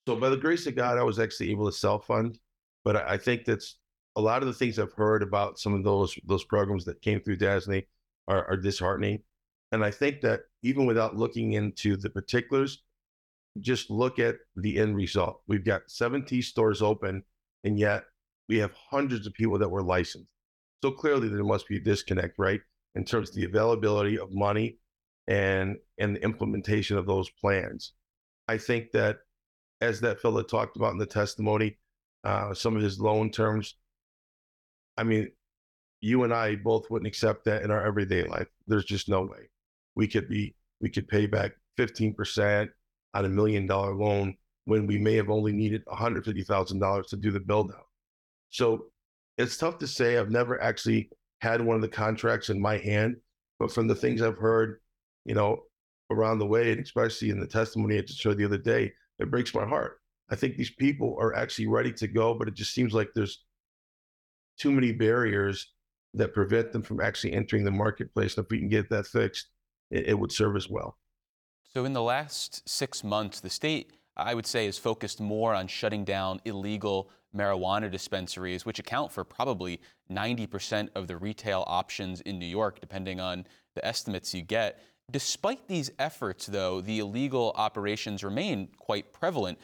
So, 0.06 0.16
by 0.16 0.28
the 0.28 0.36
grace 0.36 0.66
of 0.66 0.74
God, 0.74 0.98
I 0.98 1.02
was 1.04 1.20
actually 1.20 1.50
able 1.52 1.64
to 1.66 1.72
self 1.72 2.06
fund, 2.06 2.38
but 2.84 2.96
I 2.96 3.16
think 3.16 3.44
that's 3.44 3.78
a 4.16 4.20
lot 4.20 4.42
of 4.42 4.48
the 4.48 4.54
things 4.54 4.78
I've 4.78 4.92
heard 4.92 5.22
about 5.22 5.58
some 5.58 5.74
of 5.74 5.84
those 5.84 6.16
those 6.26 6.44
programs 6.44 6.84
that 6.84 7.00
came 7.02 7.20
through 7.20 7.36
DASNY 7.36 7.86
are, 8.28 8.46
are 8.46 8.56
disheartening. 8.56 9.22
And 9.72 9.84
I 9.84 9.90
think 9.90 10.20
that 10.20 10.40
even 10.62 10.84
without 10.84 11.16
looking 11.16 11.54
into 11.54 11.96
the 11.96 12.10
particulars, 12.10 12.82
just 13.60 13.90
look 13.90 14.18
at 14.18 14.36
the 14.56 14.78
end 14.78 14.96
result. 14.96 15.40
We've 15.46 15.64
got 15.64 15.82
17 15.88 16.42
stores 16.42 16.82
open, 16.82 17.22
and 17.64 17.78
yet 17.78 18.04
we 18.48 18.58
have 18.58 18.72
hundreds 18.90 19.26
of 19.26 19.34
people 19.34 19.58
that 19.58 19.70
were 19.70 19.82
licensed. 19.82 20.28
So 20.82 20.90
clearly 20.90 21.28
there 21.28 21.44
must 21.44 21.68
be 21.68 21.76
a 21.76 21.80
disconnect, 21.80 22.34
right? 22.38 22.60
In 22.94 23.04
terms 23.04 23.30
of 23.30 23.36
the 23.36 23.44
availability 23.44 24.18
of 24.18 24.32
money 24.32 24.78
and 25.28 25.76
and 25.98 26.16
the 26.16 26.22
implementation 26.22 26.98
of 26.98 27.06
those 27.06 27.30
plans. 27.30 27.92
I 28.48 28.58
think 28.58 28.90
that 28.92 29.18
as 29.80 30.00
that 30.00 30.20
fellow 30.20 30.42
talked 30.42 30.76
about 30.76 30.92
in 30.92 30.98
the 30.98 31.06
testimony, 31.06 31.78
uh, 32.24 32.54
some 32.54 32.76
of 32.76 32.82
his 32.82 33.00
loan 33.00 33.30
terms. 33.30 33.76
I 34.96 35.04
mean, 35.04 35.30
you 36.00 36.24
and 36.24 36.34
I 36.34 36.56
both 36.56 36.90
wouldn't 36.90 37.06
accept 37.06 37.44
that 37.44 37.62
in 37.62 37.70
our 37.70 37.84
everyday 37.84 38.24
life. 38.24 38.48
There's 38.66 38.84
just 38.84 39.08
no 39.08 39.22
way 39.22 39.48
we 39.94 40.08
could 40.08 40.28
be 40.28 40.54
we 40.80 40.90
could 40.90 41.08
pay 41.08 41.26
back 41.26 41.52
15% 41.78 42.68
on 43.14 43.24
a 43.24 43.28
million 43.28 43.66
dollar 43.66 43.94
loan 43.94 44.34
when 44.64 44.86
we 44.86 44.98
may 44.98 45.14
have 45.14 45.30
only 45.30 45.52
needed 45.52 45.84
$150,000 45.86 47.08
to 47.08 47.16
do 47.16 47.30
the 47.30 47.40
build 47.40 47.70
out. 47.72 47.86
So 48.50 48.86
it's 49.38 49.56
tough 49.56 49.78
to 49.78 49.86
say. 49.86 50.18
I've 50.18 50.30
never 50.30 50.60
actually 50.60 51.10
had 51.40 51.60
one 51.60 51.76
of 51.76 51.82
the 51.82 51.88
contracts 51.88 52.50
in 52.50 52.60
my 52.60 52.78
hand, 52.78 53.16
but 53.58 53.72
from 53.72 53.86
the 53.86 53.94
things 53.94 54.22
I've 54.22 54.38
heard, 54.38 54.80
you 55.24 55.34
know, 55.34 55.62
around 56.10 56.38
the 56.38 56.46
way, 56.46 56.72
and 56.72 56.80
especially 56.80 57.30
in 57.30 57.40
the 57.40 57.46
testimony 57.46 57.98
I 57.98 58.02
just 58.02 58.20
showed 58.20 58.38
the 58.38 58.44
other 58.44 58.58
day, 58.58 58.92
it 59.18 59.30
breaks 59.30 59.54
my 59.54 59.66
heart. 59.66 60.00
I 60.32 60.34
think 60.34 60.56
these 60.56 60.70
people 60.70 61.14
are 61.20 61.36
actually 61.36 61.66
ready 61.66 61.92
to 61.92 62.08
go, 62.08 62.32
but 62.32 62.48
it 62.48 62.54
just 62.54 62.72
seems 62.72 62.94
like 62.94 63.10
there's 63.14 63.44
too 64.58 64.72
many 64.72 64.90
barriers 64.90 65.74
that 66.14 66.32
prevent 66.32 66.72
them 66.72 66.80
from 66.80 67.02
actually 67.02 67.34
entering 67.34 67.64
the 67.64 67.70
marketplace. 67.70 68.38
If 68.38 68.46
we 68.50 68.58
can 68.58 68.70
get 68.70 68.88
that 68.88 69.06
fixed, 69.06 69.48
it, 69.90 70.06
it 70.08 70.18
would 70.18 70.32
serve 70.32 70.56
as 70.56 70.70
well. 70.70 70.96
So, 71.74 71.84
in 71.84 71.92
the 71.92 72.02
last 72.02 72.66
six 72.66 73.04
months, 73.04 73.40
the 73.40 73.50
state, 73.50 73.92
I 74.16 74.34
would 74.34 74.46
say, 74.46 74.64
has 74.64 74.78
focused 74.78 75.20
more 75.20 75.54
on 75.54 75.66
shutting 75.66 76.02
down 76.02 76.40
illegal 76.46 77.10
marijuana 77.36 77.90
dispensaries, 77.90 78.64
which 78.64 78.78
account 78.78 79.12
for 79.12 79.24
probably 79.24 79.80
90% 80.10 80.88
of 80.94 81.08
the 81.08 81.16
retail 81.18 81.64
options 81.66 82.22
in 82.22 82.38
New 82.38 82.46
York, 82.46 82.80
depending 82.80 83.20
on 83.20 83.46
the 83.74 83.84
estimates 83.84 84.32
you 84.32 84.42
get. 84.42 84.82
Despite 85.10 85.68
these 85.68 85.90
efforts, 85.98 86.46
though, 86.46 86.80
the 86.80 87.00
illegal 87.00 87.52
operations 87.56 88.24
remain 88.24 88.68
quite 88.78 89.12
prevalent. 89.12 89.58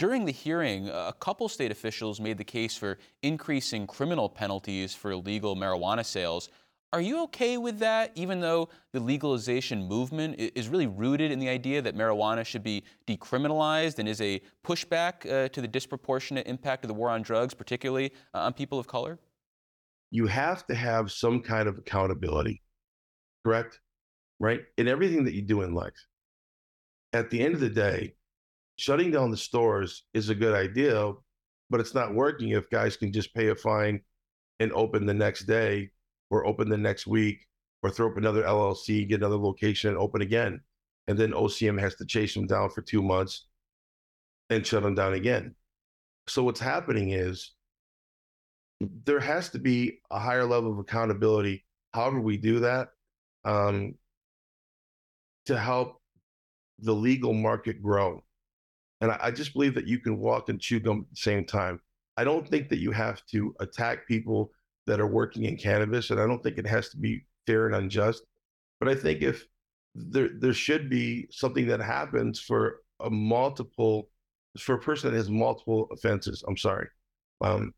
During 0.00 0.24
the 0.24 0.32
hearing, 0.32 0.88
a 0.88 1.12
couple 1.20 1.46
state 1.46 1.70
officials 1.70 2.22
made 2.22 2.38
the 2.38 2.44
case 2.44 2.74
for 2.74 2.96
increasing 3.22 3.86
criminal 3.86 4.30
penalties 4.30 4.94
for 4.94 5.10
illegal 5.10 5.54
marijuana 5.54 6.06
sales. 6.06 6.48
Are 6.94 7.02
you 7.02 7.22
okay 7.24 7.58
with 7.58 7.80
that, 7.80 8.10
even 8.14 8.40
though 8.40 8.70
the 8.94 9.00
legalization 9.00 9.86
movement 9.86 10.36
is 10.38 10.68
really 10.70 10.86
rooted 10.86 11.30
in 11.30 11.38
the 11.38 11.50
idea 11.50 11.82
that 11.82 11.94
marijuana 11.94 12.46
should 12.46 12.62
be 12.62 12.82
decriminalized 13.06 13.98
and 13.98 14.08
is 14.08 14.22
a 14.22 14.40
pushback 14.64 15.30
uh, 15.30 15.50
to 15.50 15.60
the 15.60 15.68
disproportionate 15.68 16.46
impact 16.46 16.82
of 16.82 16.88
the 16.88 16.94
war 16.94 17.10
on 17.10 17.20
drugs, 17.20 17.52
particularly 17.52 18.10
uh, 18.32 18.38
on 18.38 18.54
people 18.54 18.78
of 18.78 18.86
color? 18.86 19.18
You 20.10 20.26
have 20.28 20.66
to 20.68 20.74
have 20.74 21.12
some 21.12 21.42
kind 21.42 21.68
of 21.68 21.76
accountability, 21.76 22.62
correct? 23.44 23.80
right? 24.38 24.62
In 24.78 24.88
everything 24.88 25.24
that 25.24 25.34
you 25.34 25.42
do 25.42 25.60
in 25.60 25.74
life. 25.74 26.06
At 27.12 27.28
the 27.28 27.42
end 27.42 27.52
of 27.52 27.60
the 27.60 27.68
day, 27.68 28.14
shutting 28.80 29.10
down 29.10 29.30
the 29.30 29.36
stores 29.36 30.04
is 30.14 30.30
a 30.30 30.34
good 30.34 30.54
idea, 30.54 31.12
but 31.68 31.80
it's 31.80 31.94
not 31.94 32.14
working 32.14 32.48
if 32.48 32.70
guys 32.70 32.96
can 32.96 33.12
just 33.12 33.34
pay 33.34 33.48
a 33.48 33.54
fine 33.54 34.00
and 34.58 34.72
open 34.72 35.04
the 35.04 35.12
next 35.12 35.44
day 35.44 35.90
or 36.30 36.46
open 36.46 36.70
the 36.70 36.78
next 36.78 37.06
week 37.06 37.46
or 37.82 37.90
throw 37.90 38.10
up 38.10 38.16
another 38.16 38.42
LLC, 38.42 39.06
get 39.06 39.20
another 39.20 39.36
location 39.36 39.90
and 39.90 39.98
open 39.98 40.22
again. 40.22 40.62
And 41.08 41.18
then 41.18 41.32
OCM 41.32 41.78
has 41.78 41.94
to 41.96 42.06
chase 42.06 42.32
them 42.32 42.46
down 42.46 42.70
for 42.70 42.80
two 42.80 43.02
months 43.02 43.48
and 44.48 44.66
shut 44.66 44.82
them 44.82 44.94
down 44.94 45.12
again. 45.12 45.54
So 46.26 46.42
what's 46.42 46.60
happening 46.60 47.10
is 47.10 47.52
there 49.04 49.20
has 49.20 49.50
to 49.50 49.58
be 49.58 50.00
a 50.10 50.18
higher 50.18 50.46
level 50.46 50.72
of 50.72 50.78
accountability. 50.78 51.66
However, 51.92 52.18
we 52.18 52.38
do 52.38 52.60
that, 52.60 52.88
um, 53.44 53.96
to 55.44 55.58
help 55.58 56.00
the 56.78 56.94
legal 56.94 57.34
market 57.34 57.82
grow. 57.82 58.22
And 59.00 59.10
I, 59.10 59.18
I 59.24 59.30
just 59.30 59.52
believe 59.52 59.74
that 59.74 59.86
you 59.86 59.98
can 59.98 60.18
walk 60.18 60.48
and 60.48 60.60
chew 60.60 60.80
gum 60.80 61.06
at 61.08 61.10
the 61.10 61.16
same 61.16 61.44
time. 61.44 61.80
I 62.16 62.24
don't 62.24 62.46
think 62.48 62.68
that 62.68 62.80
you 62.80 62.90
have 62.92 63.24
to 63.26 63.54
attack 63.60 64.06
people 64.06 64.50
that 64.86 65.00
are 65.00 65.06
working 65.06 65.44
in 65.44 65.56
cannabis, 65.56 66.10
and 66.10 66.20
I 66.20 66.26
don't 66.26 66.42
think 66.42 66.58
it 66.58 66.66
has 66.66 66.90
to 66.90 66.96
be 66.96 67.24
fair 67.46 67.66
and 67.66 67.74
unjust. 67.74 68.22
But 68.78 68.88
I 68.88 68.94
think 68.94 69.22
if 69.22 69.46
there 69.94 70.30
there 70.38 70.52
should 70.52 70.88
be 70.90 71.26
something 71.30 71.66
that 71.68 71.80
happens 71.80 72.40
for 72.40 72.80
a 73.00 73.10
multiple 73.10 74.10
for 74.58 74.74
a 74.74 74.80
person 74.80 75.10
that 75.10 75.16
has 75.16 75.30
multiple 75.30 75.88
offenses. 75.92 76.44
I'm 76.46 76.56
sorry, 76.56 76.88
um, 77.40 77.72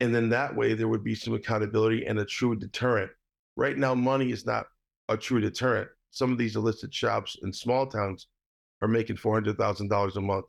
and 0.00 0.14
then 0.14 0.28
that 0.30 0.54
way 0.54 0.74
there 0.74 0.88
would 0.88 1.04
be 1.04 1.14
some 1.14 1.34
accountability 1.34 2.06
and 2.06 2.18
a 2.18 2.24
true 2.24 2.56
deterrent. 2.56 3.10
Right 3.56 3.76
now, 3.76 3.94
money 3.94 4.30
is 4.30 4.46
not 4.46 4.66
a 5.08 5.16
true 5.16 5.40
deterrent 5.40 5.88
some 6.10 6.32
of 6.32 6.38
these 6.38 6.56
illicit 6.56 6.92
shops 6.92 7.36
in 7.42 7.52
small 7.52 7.86
towns 7.86 8.26
are 8.80 8.88
making 8.88 9.16
$400,000 9.16 10.16
a 10.16 10.20
month. 10.20 10.46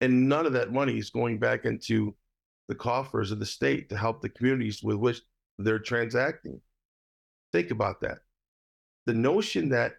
And 0.00 0.28
none 0.28 0.46
of 0.46 0.52
that 0.54 0.72
money 0.72 0.98
is 0.98 1.10
going 1.10 1.38
back 1.38 1.64
into 1.64 2.14
the 2.68 2.74
coffers 2.74 3.30
of 3.30 3.38
the 3.38 3.46
state 3.46 3.88
to 3.88 3.96
help 3.96 4.20
the 4.20 4.28
communities 4.28 4.82
with 4.82 4.96
which 4.96 5.20
they're 5.58 5.78
transacting. 5.78 6.60
Think 7.52 7.70
about 7.70 8.00
that. 8.00 8.18
The 9.06 9.14
notion 9.14 9.68
that 9.70 9.94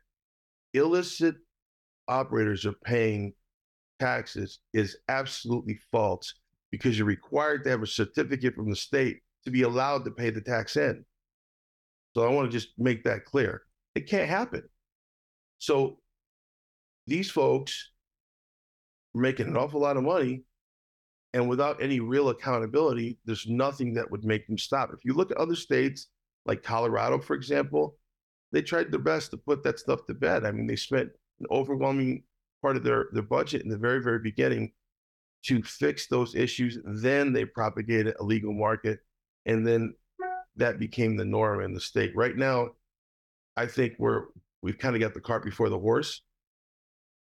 illicit 0.74 1.36
operators 2.08 2.66
are 2.66 2.74
paying 2.84 3.34
taxes 4.00 4.60
is 4.74 4.98
absolutely 5.08 5.80
false 5.92 6.34
because 6.72 6.98
you're 6.98 7.08
required 7.08 7.64
to 7.64 7.70
have 7.70 7.84
a 7.84 7.88
certificate 7.88 8.56
from 8.56 8.70
the 8.70 8.76
state 8.76 9.20
to 9.46 9.52
be 9.52 9.62
allowed 9.62 10.04
to 10.06 10.12
pay 10.12 10.30
the 10.30 10.42
tax 10.42 10.76
in. 10.76 11.06
So 12.16 12.26
I 12.26 12.32
want 12.32 12.50
to 12.50 12.58
just 12.58 12.70
make 12.78 13.04
that 13.04 13.26
clear. 13.26 13.64
It 13.96 14.10
can't 14.10 14.30
happen. 14.30 14.64
So 15.60 16.00
these 17.08 17.30
folks 17.30 17.92
are 19.16 19.22
making 19.22 19.48
an 19.48 19.58
awful 19.58 19.82
lot 19.82 19.98
of 19.98 20.04
money. 20.04 20.44
And 21.34 21.50
without 21.50 21.82
any 21.82 22.00
real 22.00 22.30
accountability, 22.30 23.18
there's 23.26 23.48
nothing 23.48 23.94
that 23.96 24.10
would 24.12 24.24
make 24.24 24.46
them 24.48 24.58
stop. 24.58 24.92
If 24.94 25.04
you 25.04 25.14
look 25.14 25.32
at 25.32 25.38
other 25.38 25.56
states 25.56 26.08
like 26.46 26.62
Colorado, 26.62 27.20
for 27.20 27.36
example, 27.36 27.98
they 28.52 28.62
tried 28.62 28.92
their 28.92 29.00
best 29.00 29.32
to 29.32 29.38
put 29.38 29.64
that 29.64 29.80
stuff 29.80 30.06
to 30.06 30.14
bed. 30.14 30.46
I 30.46 30.52
mean, 30.52 30.68
they 30.68 30.76
spent 30.76 31.10
an 31.40 31.48
overwhelming 31.50 32.24
part 32.62 32.78
of 32.78 32.84
their, 32.84 33.08
their 33.14 33.24
budget 33.24 33.64
in 33.64 33.70
the 33.70 33.78
very, 33.78 34.02
very 34.02 34.20
beginning 34.20 34.74
to 35.46 35.64
fix 35.64 36.08
those 36.08 36.36
issues. 36.36 36.78
Then 36.86 37.34
they 37.34 37.46
propagated 37.46 38.16
a 38.20 38.24
legal 38.24 38.54
market. 38.54 39.00
And 39.46 39.66
then 39.66 39.96
that 40.56 40.80
became 40.80 41.18
the 41.18 41.26
norm 41.26 41.62
in 41.62 41.74
the 41.74 41.80
state. 41.80 42.16
Right 42.16 42.38
now, 42.38 42.70
I 43.58 43.66
think 43.66 43.94
we're 43.98 44.26
we've 44.62 44.78
kind 44.78 44.96
of 44.96 45.02
got 45.02 45.14
the 45.14 45.20
cart 45.20 45.44
before 45.44 45.70
the 45.70 45.80
horse. 45.80 46.22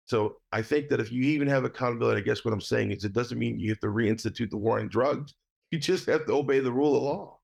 So 0.10 0.38
I 0.52 0.64
think 0.64 0.90
that 0.90 1.00
if 1.00 1.12
you 1.12 1.22
even 1.22 1.48
have 1.50 1.66
accountability, 1.66 2.22
I 2.22 2.24
guess 2.24 2.44
what 2.44 2.52
I'm 2.52 2.62
saying 2.62 2.92
is 2.92 3.04
it 3.04 3.14
doesn't 3.14 3.38
mean 3.38 3.60
you 3.60 3.70
have 3.70 3.80
to 3.82 3.88
reinstitute 3.88 4.50
the 4.50 4.58
war 4.58 4.80
on 4.80 4.88
drugs. 4.88 5.36
You 5.70 5.78
just 5.78 6.08
have 6.08 6.26
to 6.26 6.34
obey 6.34 6.60
the 6.62 6.72
rule 6.72 6.96
of 6.98 7.04
law. 7.04 7.38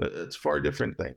It's 0.00 0.36
a 0.36 0.38
far 0.38 0.60
different 0.60 0.98
thing. 0.98 1.14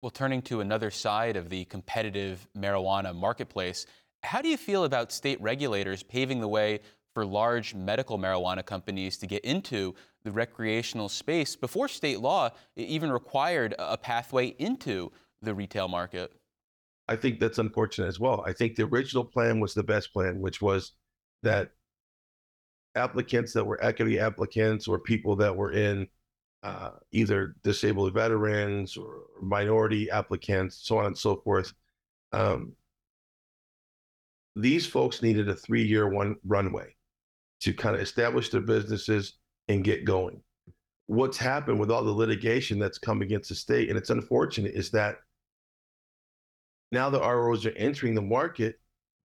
Well, 0.00 0.10
turning 0.10 0.40
to 0.42 0.62
another 0.62 0.90
side 0.90 1.36
of 1.36 1.50
the 1.50 1.66
competitive 1.66 2.48
marijuana 2.56 3.14
marketplace, 3.14 3.84
how 4.22 4.40
do 4.40 4.48
you 4.48 4.56
feel 4.56 4.84
about 4.84 5.12
state 5.12 5.38
regulators 5.42 6.02
paving 6.02 6.40
the 6.40 6.48
way 6.48 6.80
for 7.14 7.26
large 7.26 7.74
medical 7.74 8.18
marijuana 8.18 8.64
companies 8.64 9.18
to 9.18 9.26
get 9.26 9.44
into 9.44 9.94
the 10.24 10.32
recreational 10.32 11.10
space 11.10 11.54
before 11.54 11.86
state 11.86 12.20
law 12.20 12.48
even 12.76 13.12
required 13.12 13.74
a 13.78 13.98
pathway 13.98 14.46
into 14.58 15.12
the 15.42 15.54
retail 15.54 15.86
market? 15.86 16.32
I 17.08 17.16
think 17.16 17.38
that's 17.38 17.58
unfortunate 17.58 18.08
as 18.08 18.18
well. 18.18 18.42
I 18.46 18.52
think 18.52 18.76
the 18.76 18.84
original 18.84 19.24
plan 19.24 19.60
was 19.60 19.74
the 19.74 19.82
best 19.82 20.12
plan, 20.12 20.40
which 20.40 20.62
was 20.62 20.92
that 21.42 21.70
applicants 22.94 23.52
that 23.52 23.64
were 23.64 23.82
equity 23.84 24.18
applicants 24.18 24.88
or 24.88 24.98
people 24.98 25.36
that 25.36 25.54
were 25.54 25.72
in 25.72 26.08
uh, 26.62 26.92
either 27.12 27.56
disabled 27.62 28.14
veterans 28.14 28.96
or 28.96 29.24
minority 29.42 30.10
applicants, 30.10 30.80
so 30.82 30.96
on 30.98 31.06
and 31.06 31.18
so 31.18 31.36
forth. 31.36 31.72
Um, 32.32 32.72
these 34.56 34.86
folks 34.86 35.20
needed 35.20 35.48
a 35.48 35.54
three-year 35.54 36.08
one 36.08 36.36
runway 36.46 36.94
to 37.60 37.74
kind 37.74 37.94
of 37.94 38.00
establish 38.00 38.48
their 38.48 38.60
businesses 38.60 39.34
and 39.68 39.84
get 39.84 40.04
going. 40.04 40.40
What's 41.06 41.36
happened 41.36 41.80
with 41.80 41.90
all 41.90 42.02
the 42.02 42.10
litigation 42.10 42.78
that's 42.78 42.98
come 42.98 43.20
against 43.20 43.50
the 43.50 43.54
state, 43.56 43.90
and 43.90 43.98
it's 43.98 44.10
unfortunate, 44.10 44.74
is 44.74 44.90
that 44.92 45.16
now 46.94 47.10
the 47.10 47.20
ROs 47.20 47.66
are 47.66 47.72
entering 47.72 48.14
the 48.14 48.22
market, 48.22 48.76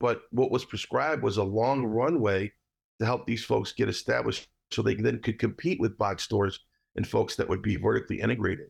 but 0.01 0.23
what 0.31 0.51
was 0.51 0.65
prescribed 0.65 1.23
was 1.23 1.37
a 1.37 1.45
long 1.45 1.85
runway 1.85 2.53
to 2.99 3.05
help 3.05 3.27
these 3.27 3.45
folks 3.45 3.73
get 3.73 3.89
established 3.89 4.49
so 4.71 4.83
they 4.83 4.95
then 4.95 5.21
could 5.21 5.39
compete 5.39 5.81
with 5.81 5.99
box 5.99 6.23
stores 6.23 6.61
and 6.97 7.07
folks 7.07 7.37
that 7.37 7.49
would 7.49 7.63
be 7.63 7.77
vertically 7.77 8.21
integrated. 8.21 8.67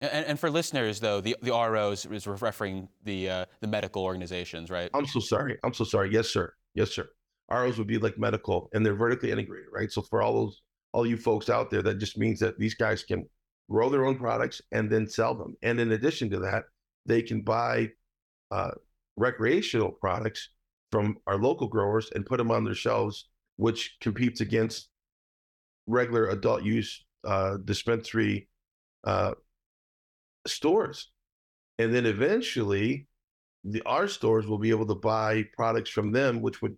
And, 0.00 0.26
and 0.26 0.40
for 0.40 0.50
listeners, 0.50 1.00
though, 1.00 1.20
the, 1.20 1.36
the 1.40 1.52
ROs 1.52 2.04
is 2.04 2.26
referring 2.26 2.88
the 3.04 3.30
uh, 3.30 3.44
the 3.60 3.66
medical 3.66 4.04
organizations, 4.04 4.70
right? 4.70 4.90
I'm 4.92 5.06
so 5.06 5.20
sorry. 5.20 5.58
I'm 5.64 5.72
so 5.72 5.84
sorry. 5.84 6.12
Yes, 6.12 6.28
sir. 6.28 6.52
Yes, 6.74 6.90
sir. 6.90 7.08
ROs 7.50 7.78
would 7.78 7.86
be 7.86 7.96
like 7.96 8.18
medical, 8.18 8.68
and 8.74 8.84
they're 8.84 8.94
vertically 8.94 9.30
integrated, 9.30 9.68
right? 9.72 9.90
So 9.90 10.02
for 10.02 10.20
all 10.20 10.34
those 10.34 10.62
all 10.92 11.06
you 11.06 11.16
folks 11.16 11.48
out 11.48 11.70
there, 11.70 11.82
that 11.82 11.98
just 11.98 12.18
means 12.18 12.40
that 12.40 12.58
these 12.58 12.74
guys 12.74 13.04
can 13.04 13.26
grow 13.70 13.88
their 13.88 14.06
own 14.06 14.16
products 14.16 14.60
and 14.72 14.90
then 14.90 15.08
sell 15.08 15.34
them. 15.34 15.54
And 15.62 15.80
in 15.80 15.92
addition 15.92 16.30
to 16.30 16.40
that, 16.40 16.64
they 17.06 17.22
can 17.22 17.42
buy 17.42 17.90
uh, 18.50 18.70
recreational 19.16 19.90
products 19.90 20.50
from 20.92 21.16
our 21.26 21.36
local 21.36 21.68
growers 21.68 22.10
and 22.14 22.26
put 22.26 22.38
them 22.38 22.50
on 22.50 22.64
their 22.64 22.74
shelves, 22.74 23.28
which 23.56 23.96
competes 24.00 24.40
against 24.40 24.88
regular 25.86 26.28
adult 26.28 26.62
use 26.62 27.04
uh, 27.24 27.56
dispensary 27.64 28.48
uh, 29.04 29.32
stores. 30.46 31.10
And 31.78 31.94
then 31.94 32.06
eventually, 32.06 33.06
the 33.64 33.82
our 33.84 34.08
stores 34.08 34.46
will 34.46 34.58
be 34.58 34.70
able 34.70 34.86
to 34.86 34.94
buy 34.94 35.44
products 35.54 35.90
from 35.90 36.12
them, 36.12 36.40
which 36.40 36.62
would 36.62 36.76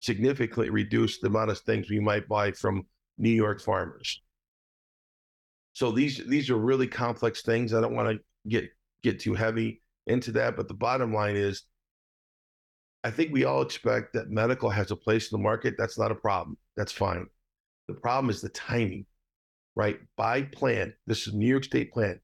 significantly 0.00 0.70
reduce 0.70 1.18
the 1.18 1.28
amount 1.28 1.50
of 1.50 1.58
things 1.60 1.88
we 1.88 2.00
might 2.00 2.28
buy 2.28 2.50
from 2.52 2.86
New 3.18 3.30
York 3.30 3.60
farmers. 3.60 4.20
So 5.72 5.92
these 5.92 6.22
these 6.26 6.50
are 6.50 6.56
really 6.56 6.88
complex 6.88 7.42
things. 7.42 7.72
I 7.72 7.80
don't 7.80 7.94
want 7.94 8.10
to 8.10 8.48
get 8.48 8.68
get 9.02 9.20
too 9.20 9.34
heavy 9.34 9.82
into 10.10 10.32
that, 10.32 10.56
but 10.56 10.68
the 10.68 10.74
bottom 10.74 11.14
line 11.14 11.36
is 11.36 11.62
I 13.02 13.10
think 13.10 13.32
we 13.32 13.44
all 13.44 13.62
expect 13.62 14.12
that 14.12 14.30
medical 14.30 14.68
has 14.68 14.90
a 14.90 14.96
place 14.96 15.32
in 15.32 15.38
the 15.38 15.42
market. 15.42 15.74
That's 15.78 15.98
not 15.98 16.12
a 16.12 16.14
problem. 16.14 16.58
That's 16.76 16.92
fine. 16.92 17.26
The 17.88 17.94
problem 17.94 18.30
is 18.30 18.40
the 18.40 18.50
timing, 18.50 19.06
right? 19.74 19.98
By 20.16 20.42
plan, 20.42 20.92
this 21.06 21.26
is 21.26 21.32
New 21.32 21.46
York 21.46 21.64
State 21.64 21.92
plan. 21.92 22.20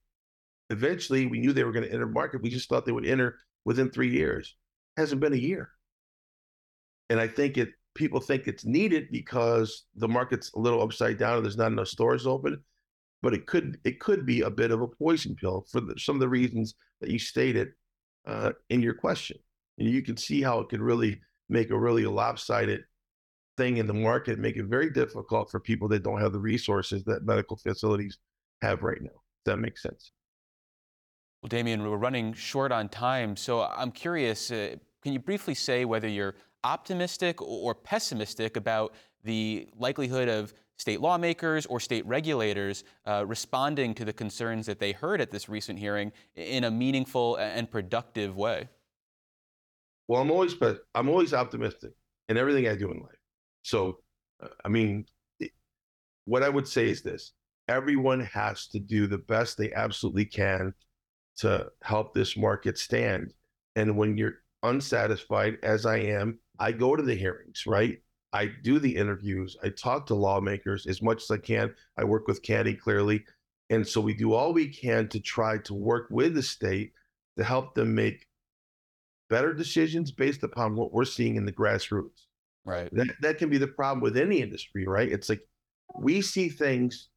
Eventually, 0.69 1.27
we 1.27 1.39
knew 1.39 1.53
they 1.53 1.65
were 1.65 1.73
going 1.73 1.87
to 1.87 1.93
enter 1.93 2.07
market. 2.07 2.43
We 2.43 2.51
just 2.51 2.69
thought 2.69 2.85
they 2.85 2.93
would 2.93 3.07
enter 3.07 3.39
within 3.65 3.91
three 3.91 4.11
years. 4.11 4.55
Hasn't 4.97 5.21
been 5.21 5.33
a 5.33 5.37
year, 5.37 5.71
and 7.11 7.21
I 7.21 7.29
think 7.29 7.59
it. 7.59 7.71
People 7.95 8.21
think 8.21 8.47
it's 8.47 8.67
needed 8.67 9.07
because 9.11 9.87
the 9.95 10.07
market's 10.07 10.53
a 10.53 10.59
little 10.59 10.83
upside 10.83 11.17
down 11.17 11.37
and 11.37 11.45
there's 11.45 11.57
not 11.57 11.73
enough 11.73 11.89
stores 11.89 12.27
open. 12.27 12.63
But 13.27 13.35
it 13.35 13.47
could 13.47 13.81
it 13.83 13.99
could 13.99 14.25
be 14.25 14.43
a 14.43 14.51
bit 14.51 14.71
of 14.71 14.83
a 14.83 14.87
poison 14.87 15.35
pill 15.35 15.67
for 15.73 15.81
the, 15.81 15.99
some 15.99 16.15
of 16.15 16.21
the 16.21 16.29
reasons 16.29 16.77
that 17.01 17.11
you 17.11 17.19
stated 17.19 17.71
uh, 18.25 18.53
in 18.71 18.81
your 18.81 18.95
question. 18.95 19.37
And 19.79 19.91
you 19.91 20.01
can 20.01 20.17
see 20.17 20.43
how 20.43 20.61
it 20.61 20.69
could 20.69 20.81
really 20.81 21.21
make 21.49 21.71
a 21.71 21.77
really 21.77 22.05
lopsided 22.05 22.83
thing 23.57 23.79
in 23.79 23.89
the 23.89 23.93
market, 23.93 24.39
make 24.39 24.57
it 24.57 24.67
very 24.67 24.91
difficult 24.91 25.51
for 25.51 25.59
people 25.59 25.89
that 25.89 26.05
don't 26.05 26.21
have 26.21 26.35
the 26.35 26.39
resources 26.39 27.03
that 27.07 27.25
medical 27.25 27.57
facilities 27.57 28.17
have 28.63 28.85
right 28.85 29.03
now. 29.03 29.11
Does 29.45 29.55
That 29.55 29.57
makes 29.57 29.83
sense. 29.83 30.13
Well, 31.43 31.49
Damien, 31.49 31.83
we're 31.83 31.97
running 31.97 32.33
short 32.33 32.71
on 32.71 32.89
time, 32.89 33.35
so 33.35 33.63
I'm 33.63 33.91
curious. 33.91 34.53
Uh, 34.53 34.77
can 35.03 35.13
you 35.13 35.19
briefly 35.19 35.55
say 35.55 35.85
whether 35.85 36.07
you're 36.07 36.37
optimistic 36.63 37.43
or 37.43 37.75
pessimistic 37.75 38.57
about 38.57 38.95
the 39.25 39.69
likelihood 39.77 40.29
of 40.29 40.55
state 40.77 41.01
lawmakers 41.01 41.67
or 41.67 41.81
state 41.81 42.07
regulators 42.07 42.85
uh, 43.07 43.25
responding 43.27 43.95
to 43.95 44.05
the 44.05 44.13
concerns 44.13 44.67
that 44.67 44.79
they 44.79 44.93
heard 44.93 45.21
at 45.21 45.31
this 45.31 45.49
recent 45.49 45.79
hearing 45.79 46.13
in 46.35 46.65
a 46.65 46.71
meaningful 46.71 47.37
and 47.37 47.71
productive 47.71 48.37
way? 48.37 48.69
Well, 50.09 50.23
I'm 50.23 50.31
always, 50.31 50.55
I'm 50.95 51.09
always 51.09 51.35
optimistic 51.35 51.93
in 52.29 52.37
everything 52.37 52.69
I 52.69 52.77
do 52.77 52.91
in 52.91 52.99
life. 53.01 53.19
So, 53.63 53.99
uh, 54.43 54.49
I 54.65 54.69
mean, 54.69 55.07
what 56.27 56.43
I 56.43 56.49
would 56.49 56.69
say 56.69 56.89
is 56.89 57.03
this: 57.03 57.33
everyone 57.69 58.21
has 58.21 58.69
to 58.69 58.79
do 58.79 59.07
the 59.07 59.19
best 59.19 59.59
they 59.59 59.73
absolutely 59.73 60.25
can 60.25 60.73
to 61.39 61.67
help 61.83 62.15
this 62.15 62.37
market 62.37 62.79
stand. 62.79 63.33
And 63.75 63.97
when 63.97 64.17
you're 64.17 64.43
unsatisfied, 64.63 65.59
as 65.63 65.87
I 65.87 65.99
am, 65.99 66.39
I 66.59 66.73
go 66.73 66.97
to 66.97 67.03
the 67.03 67.15
hearings, 67.15 67.65
right? 67.67 67.99
I 68.37 68.51
do 68.63 68.79
the 68.79 68.95
interviews. 68.95 69.57
I 69.65 69.71
talk 69.71 70.07
to 70.07 70.15
lawmakers 70.15 70.87
as 70.87 71.01
much 71.01 71.23
as 71.23 71.31
I 71.31 71.39
can. 71.39 71.75
I 71.97 72.05
work 72.05 72.29
with 72.29 72.43
CANY 72.43 72.75
clearly. 72.75 73.25
And 73.71 73.87
so 73.87 73.99
we 73.99 74.13
do 74.13 74.35
all 74.35 74.53
we 74.53 74.69
can 74.69 75.09
to 75.09 75.21
try 75.21 75.57
to 75.59 75.73
work 75.73 76.09
with 76.11 76.35
the 76.35 76.43
state 76.43 76.93
to 77.39 77.45
help 77.45 77.75
them 77.75 77.95
make 77.95 78.27
better 79.31 79.55
decisions 79.55 80.13
based 80.13 80.43
upon 80.43 80.77
what 80.77 80.93
we're 80.93 81.07
seeing 81.07 81.37
in 81.37 81.47
the 81.47 81.53
grassroots. 81.53 82.27
Right. 82.67 82.91
That 82.93 83.09
that 83.23 83.39
can 83.39 83.49
be 83.49 83.59
the 83.59 83.69
problem 83.69 84.03
with 84.03 84.19
any 84.19 84.43
industry, 84.43 84.87
right? 84.87 85.11
It's 85.11 85.31
like 85.31 85.41
we 85.99 86.21
see 86.21 86.51
things 86.51 87.09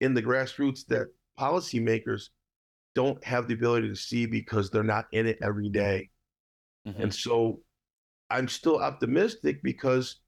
in 0.00 0.14
the 0.14 0.22
grassroots 0.22 0.86
that 0.86 1.08
policymakers 1.38 2.28
don't 2.94 3.22
have 3.24 3.48
the 3.48 3.54
ability 3.54 3.88
to 3.88 3.96
see 3.96 4.24
because 4.24 4.70
they're 4.70 4.84
not 4.84 5.06
in 5.10 5.26
it 5.26 5.38
every 5.42 5.68
day. 5.68 6.10
Mm-hmm. 6.86 7.02
And 7.02 7.14
so 7.14 7.60
I'm 8.30 8.46
still 8.46 8.78
optimistic 8.78 9.62
because 9.64 10.20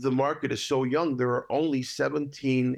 the 0.00 0.10
market 0.10 0.52
is 0.52 0.64
so 0.64 0.84
young. 0.84 1.16
There 1.16 1.30
are 1.30 1.50
only 1.50 1.82
17 1.82 2.76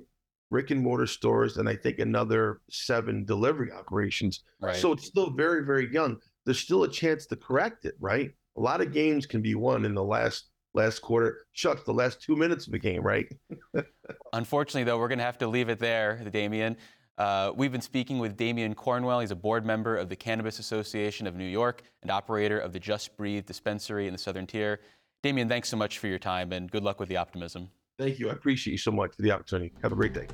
brick 0.50 0.70
and 0.70 0.80
mortar 0.80 1.06
stores 1.06 1.58
and 1.58 1.68
I 1.68 1.76
think 1.76 1.98
another 1.98 2.60
seven 2.70 3.24
delivery 3.24 3.70
operations. 3.70 4.44
Right. 4.60 4.76
So 4.76 4.92
it's 4.92 5.06
still 5.06 5.30
very, 5.30 5.64
very 5.64 5.92
young 5.92 6.18
there's 6.48 6.58
still 6.58 6.84
a 6.84 6.88
chance 6.88 7.26
to 7.26 7.36
correct 7.36 7.84
it, 7.84 7.94
right? 8.00 8.30
A 8.56 8.60
lot 8.60 8.80
of 8.80 8.90
games 8.90 9.26
can 9.26 9.42
be 9.42 9.54
won 9.54 9.84
in 9.84 9.94
the 9.94 10.02
last 10.02 10.48
last 10.72 11.00
quarter. 11.00 11.44
Shucks, 11.52 11.82
the 11.84 11.92
last 11.92 12.22
two 12.22 12.36
minutes 12.36 12.64
of 12.64 12.72
the 12.72 12.78
game, 12.78 13.02
right? 13.02 13.26
Unfortunately, 14.32 14.84
though, 14.84 14.98
we're 14.98 15.08
going 15.08 15.18
to 15.18 15.26
have 15.26 15.36
to 15.38 15.46
leave 15.46 15.68
it 15.68 15.78
there, 15.78 16.24
Damien. 16.32 16.78
Uh, 17.18 17.52
we've 17.54 17.70
been 17.70 17.82
speaking 17.82 18.18
with 18.18 18.34
Damien 18.38 18.74
Cornwell. 18.74 19.20
He's 19.20 19.30
a 19.30 19.36
board 19.36 19.66
member 19.66 19.96
of 19.96 20.08
the 20.08 20.16
Cannabis 20.16 20.58
Association 20.58 21.26
of 21.26 21.36
New 21.36 21.44
York 21.44 21.82
and 22.00 22.10
operator 22.10 22.58
of 22.58 22.72
the 22.72 22.80
Just 22.80 23.14
Breathe 23.18 23.44
dispensary 23.44 24.06
in 24.06 24.14
the 24.14 24.18
Southern 24.18 24.46
Tier. 24.46 24.80
Damien, 25.22 25.48
thanks 25.48 25.68
so 25.68 25.76
much 25.76 25.98
for 25.98 26.06
your 26.06 26.18
time 26.18 26.52
and 26.52 26.70
good 26.70 26.84
luck 26.84 27.00
with 27.00 27.08
the 27.08 27.16
optimism. 27.16 27.70
Thank 27.98 28.20
you. 28.20 28.28
I 28.28 28.32
appreciate 28.32 28.72
you 28.72 28.78
so 28.78 28.92
much 28.92 29.16
for 29.16 29.22
the 29.22 29.32
opportunity. 29.32 29.72
Have 29.82 29.90
a 29.90 29.96
great 29.96 30.14
day. 30.14 30.28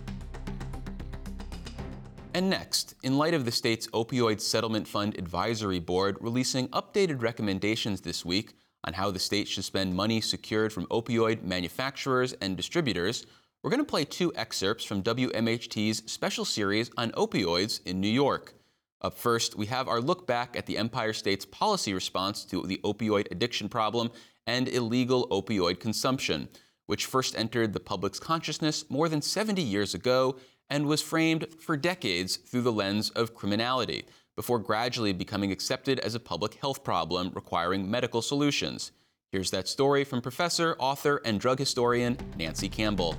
And 2.35 2.51
next, 2.51 2.95
in 3.03 3.17
light 3.17 3.33
of 3.33 3.47
the 3.47 3.53
state's 3.53 3.87
Opioid 3.89 4.41
Settlement 4.41 4.87
Fund 4.87 5.17
Advisory 5.17 5.79
Board 5.79 6.19
releasing 6.21 6.69
updated 6.69 7.23
recommendations 7.23 8.03
this 8.03 8.25
week 8.25 8.55
on 8.83 8.93
how 8.93 9.11
the 9.11 9.19
state 9.19 9.49
should 9.49 9.65
spend 9.65 9.95
money 9.95 10.21
secured 10.21 10.73
from 10.73 10.85
opioid 10.87 11.43
manufacturers 11.43 12.35
and 12.35 12.55
distributors, 12.55 13.25
we're 13.63 13.71
going 13.71 13.81
to 13.81 13.91
play 13.91 14.05
two 14.05 14.31
excerpts 14.37 14.85
from 14.85 15.03
WMHT's 15.03 16.03
special 16.13 16.45
series 16.45 16.91
on 16.99 17.13
opioids 17.13 17.81
in 17.87 18.01
New 18.03 18.09
York. 18.09 18.53
Up 19.01 19.15
first, 19.15 19.57
we 19.57 19.67
have 19.67 19.89
our 19.89 20.01
look 20.01 20.27
back 20.27 20.57
at 20.57 20.67
the 20.67 20.77
Empire 20.77 21.15
State's 21.15 21.47
policy 21.47 21.95
response 21.95 22.45
to 22.47 22.67
the 22.67 22.81
opioid 22.85 23.31
addiction 23.31 23.69
problem 23.69 24.11
and 24.47 24.69
illegal 24.69 25.29
opioid 25.29 25.81
consumption, 25.81 26.49
which 26.87 27.07
first 27.07 27.37
entered 27.37 27.73
the 27.73 27.81
public's 27.81 28.21
consciousness 28.21 28.89
more 28.91 29.09
than 29.09 29.23
70 29.23 29.63
years 29.63 29.95
ago 29.95 30.37
and 30.71 30.87
was 30.87 31.03
framed 31.03 31.47
for 31.61 31.77
decades 31.77 32.37
through 32.37 32.63
the 32.63 32.73
lens 32.73 33.11
of 33.11 33.35
criminality, 33.35 34.05
before 34.37 34.59
gradually 34.59 35.13
becoming 35.13 35.53
accepted 35.53 36.01
as 36.01 36.15
a 36.15 36.21
public 36.21 36.55
health 36.55 36.83
problem 36.83 37.31
requiring 37.35 37.91
medical 37.91 38.23
solutions. 38.23 38.93
Here's 39.31 39.51
that 39.51 39.69
story 39.69 40.05
from 40.05 40.21
professor, 40.21 40.77
author, 40.79 41.21
and 41.25 41.41
drug 41.41 41.59
historian 41.59 42.17
Nancy 42.37 42.69
Campbell. 42.69 43.17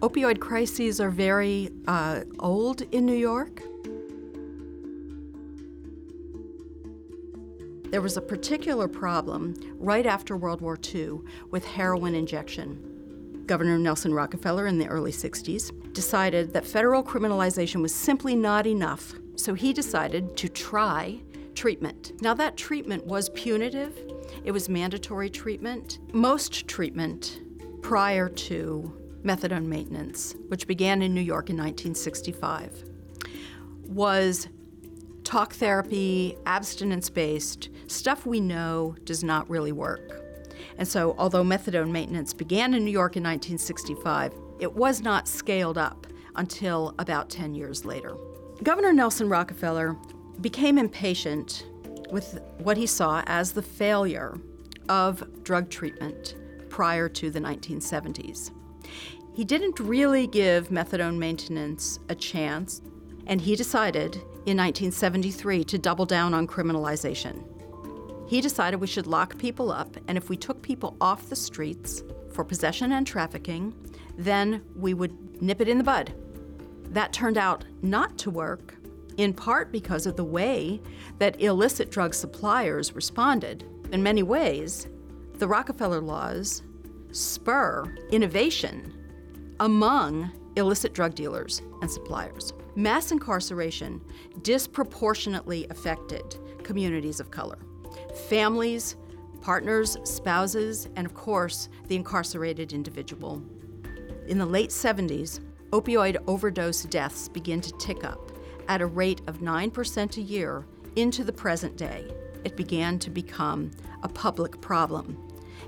Opioid 0.00 0.40
crises 0.40 1.00
are 1.00 1.10
very 1.10 1.70
uh, 1.86 2.22
old 2.40 2.82
in 2.92 3.06
New 3.06 3.14
York. 3.14 3.62
There 7.92 8.00
was 8.00 8.16
a 8.16 8.22
particular 8.22 8.88
problem 8.88 9.54
right 9.78 10.06
after 10.06 10.34
World 10.34 10.62
War 10.62 10.78
II 10.94 11.18
with 11.50 11.62
heroin 11.66 12.14
injection. 12.14 13.44
Governor 13.44 13.76
Nelson 13.76 14.14
Rockefeller 14.14 14.66
in 14.66 14.78
the 14.78 14.86
early 14.86 15.12
60s 15.12 15.92
decided 15.92 16.54
that 16.54 16.64
federal 16.64 17.04
criminalization 17.04 17.82
was 17.82 17.94
simply 17.94 18.34
not 18.34 18.66
enough. 18.66 19.12
So 19.36 19.52
he 19.52 19.74
decided 19.74 20.38
to 20.38 20.48
try 20.48 21.20
treatment. 21.54 22.12
Now, 22.22 22.32
that 22.32 22.56
treatment 22.56 23.04
was 23.04 23.28
punitive, 23.28 23.94
it 24.42 24.52
was 24.52 24.70
mandatory 24.70 25.28
treatment. 25.28 25.98
Most 26.14 26.66
treatment 26.66 27.42
prior 27.82 28.30
to 28.30 28.90
methadone 29.22 29.66
maintenance, 29.66 30.34
which 30.48 30.66
began 30.66 31.02
in 31.02 31.12
New 31.12 31.20
York 31.20 31.50
in 31.50 31.58
1965, 31.58 32.84
was 33.86 34.48
talk 35.24 35.54
therapy, 35.54 36.36
abstinence 36.46 37.08
based, 37.08 37.68
stuff 37.92 38.26
we 38.26 38.40
know 38.40 38.96
does 39.04 39.22
not 39.22 39.48
really 39.48 39.72
work. 39.72 40.22
And 40.78 40.86
so, 40.86 41.14
although 41.18 41.44
methadone 41.44 41.90
maintenance 41.90 42.32
began 42.32 42.74
in 42.74 42.84
New 42.84 42.90
York 42.90 43.16
in 43.16 43.22
1965, 43.22 44.34
it 44.58 44.72
was 44.72 45.00
not 45.02 45.28
scaled 45.28 45.78
up 45.78 46.06
until 46.36 46.94
about 46.98 47.28
10 47.28 47.54
years 47.54 47.84
later. 47.84 48.16
Governor 48.62 48.92
Nelson 48.92 49.28
Rockefeller 49.28 49.96
became 50.40 50.78
impatient 50.78 51.66
with 52.10 52.40
what 52.58 52.76
he 52.76 52.86
saw 52.86 53.22
as 53.26 53.52
the 53.52 53.62
failure 53.62 54.38
of 54.88 55.42
drug 55.44 55.68
treatment 55.70 56.36
prior 56.68 57.08
to 57.08 57.30
the 57.30 57.40
1970s. 57.40 58.50
He 59.34 59.44
didn't 59.44 59.80
really 59.80 60.26
give 60.26 60.68
methadone 60.68 61.16
maintenance 61.16 61.98
a 62.08 62.14
chance, 62.14 62.82
and 63.26 63.40
he 63.40 63.56
decided 63.56 64.16
in 64.44 64.58
1973 64.58 65.64
to 65.64 65.78
double 65.78 66.04
down 66.04 66.34
on 66.34 66.46
criminalization. 66.46 67.42
He 68.32 68.40
decided 68.40 68.80
we 68.80 68.86
should 68.86 69.06
lock 69.06 69.36
people 69.36 69.70
up, 69.70 69.94
and 70.08 70.16
if 70.16 70.30
we 70.30 70.38
took 70.38 70.62
people 70.62 70.96
off 71.02 71.28
the 71.28 71.36
streets 71.36 72.02
for 72.30 72.46
possession 72.46 72.92
and 72.92 73.06
trafficking, 73.06 73.74
then 74.16 74.62
we 74.74 74.94
would 74.94 75.42
nip 75.42 75.60
it 75.60 75.68
in 75.68 75.76
the 75.76 75.84
bud. 75.84 76.14
That 76.92 77.12
turned 77.12 77.36
out 77.36 77.66
not 77.82 78.16
to 78.20 78.30
work, 78.30 78.74
in 79.18 79.34
part 79.34 79.70
because 79.70 80.06
of 80.06 80.16
the 80.16 80.24
way 80.24 80.80
that 81.18 81.42
illicit 81.42 81.90
drug 81.90 82.14
suppliers 82.14 82.94
responded. 82.94 83.66
In 83.92 84.02
many 84.02 84.22
ways, 84.22 84.88
the 85.34 85.46
Rockefeller 85.46 86.00
laws 86.00 86.62
spur 87.10 87.94
innovation 88.12 88.94
among 89.60 90.30
illicit 90.56 90.94
drug 90.94 91.14
dealers 91.14 91.60
and 91.82 91.90
suppliers. 91.90 92.54
Mass 92.76 93.12
incarceration 93.12 94.00
disproportionately 94.40 95.66
affected 95.68 96.38
communities 96.64 97.20
of 97.20 97.30
color. 97.30 97.58
Families, 98.14 98.96
partners, 99.40 99.96
spouses, 100.04 100.88
and 100.96 101.06
of 101.06 101.14
course, 101.14 101.68
the 101.88 101.96
incarcerated 101.96 102.72
individual. 102.72 103.42
In 104.28 104.38
the 104.38 104.46
late 104.46 104.70
70s, 104.70 105.40
opioid 105.70 106.16
overdose 106.26 106.84
deaths 106.84 107.28
begin 107.28 107.60
to 107.60 107.72
tick 107.78 108.04
up 108.04 108.32
at 108.68 108.80
a 108.80 108.86
rate 108.86 109.20
of 109.26 109.38
9% 109.38 110.16
a 110.16 110.20
year 110.20 110.66
into 110.96 111.24
the 111.24 111.32
present 111.32 111.76
day. 111.76 112.06
It 112.44 112.56
began 112.56 112.98
to 113.00 113.10
become 113.10 113.70
a 114.02 114.08
public 114.08 114.60
problem. 114.60 115.18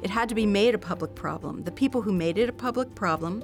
It 0.03 0.11
had 0.11 0.29
to 0.29 0.35
be 0.35 0.47
made 0.47 0.75
a 0.75 0.79
public 0.79 1.15
problem. 1.15 1.65
The 1.65 1.73
people 1.73 2.03
who 2.03 2.13
made 2.13 2.39
it 2.39 2.49
a 2.49 2.53
public 2.53 2.95
problem 2.95 3.43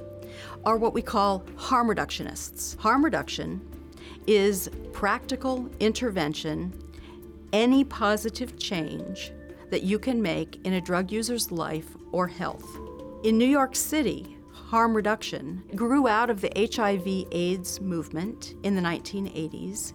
are 0.65 0.77
what 0.77 0.95
we 0.95 1.03
call 1.03 1.45
harm 1.57 1.89
reductionists. 1.89 2.77
Harm 2.79 3.05
reduction 3.05 3.61
is 4.27 4.69
practical 4.93 5.69
intervention, 5.81 6.73
any 7.53 7.85
positive 7.85 8.59
change 8.59 9.33
that 9.71 9.83
you 9.83 9.99
can 9.99 10.21
make 10.21 10.65
in 10.65 10.75
a 10.75 10.81
drug 10.81 11.11
user's 11.11 11.51
life 11.51 11.97
or 12.13 12.27
health. 12.27 12.79
In 13.23 13.39
New 13.39 13.47
York 13.47 13.77
City, 13.77 14.37
harm 14.53 14.95
reduction 14.95 15.63
grew 15.75 16.09
out 16.09 16.31
of 16.31 16.41
the 16.41 16.53
HIV 16.57 17.27
AIDS 17.33 17.81
movement 17.81 18.55
in 18.63 18.75
the 18.75 18.83
1980s. 18.83 19.93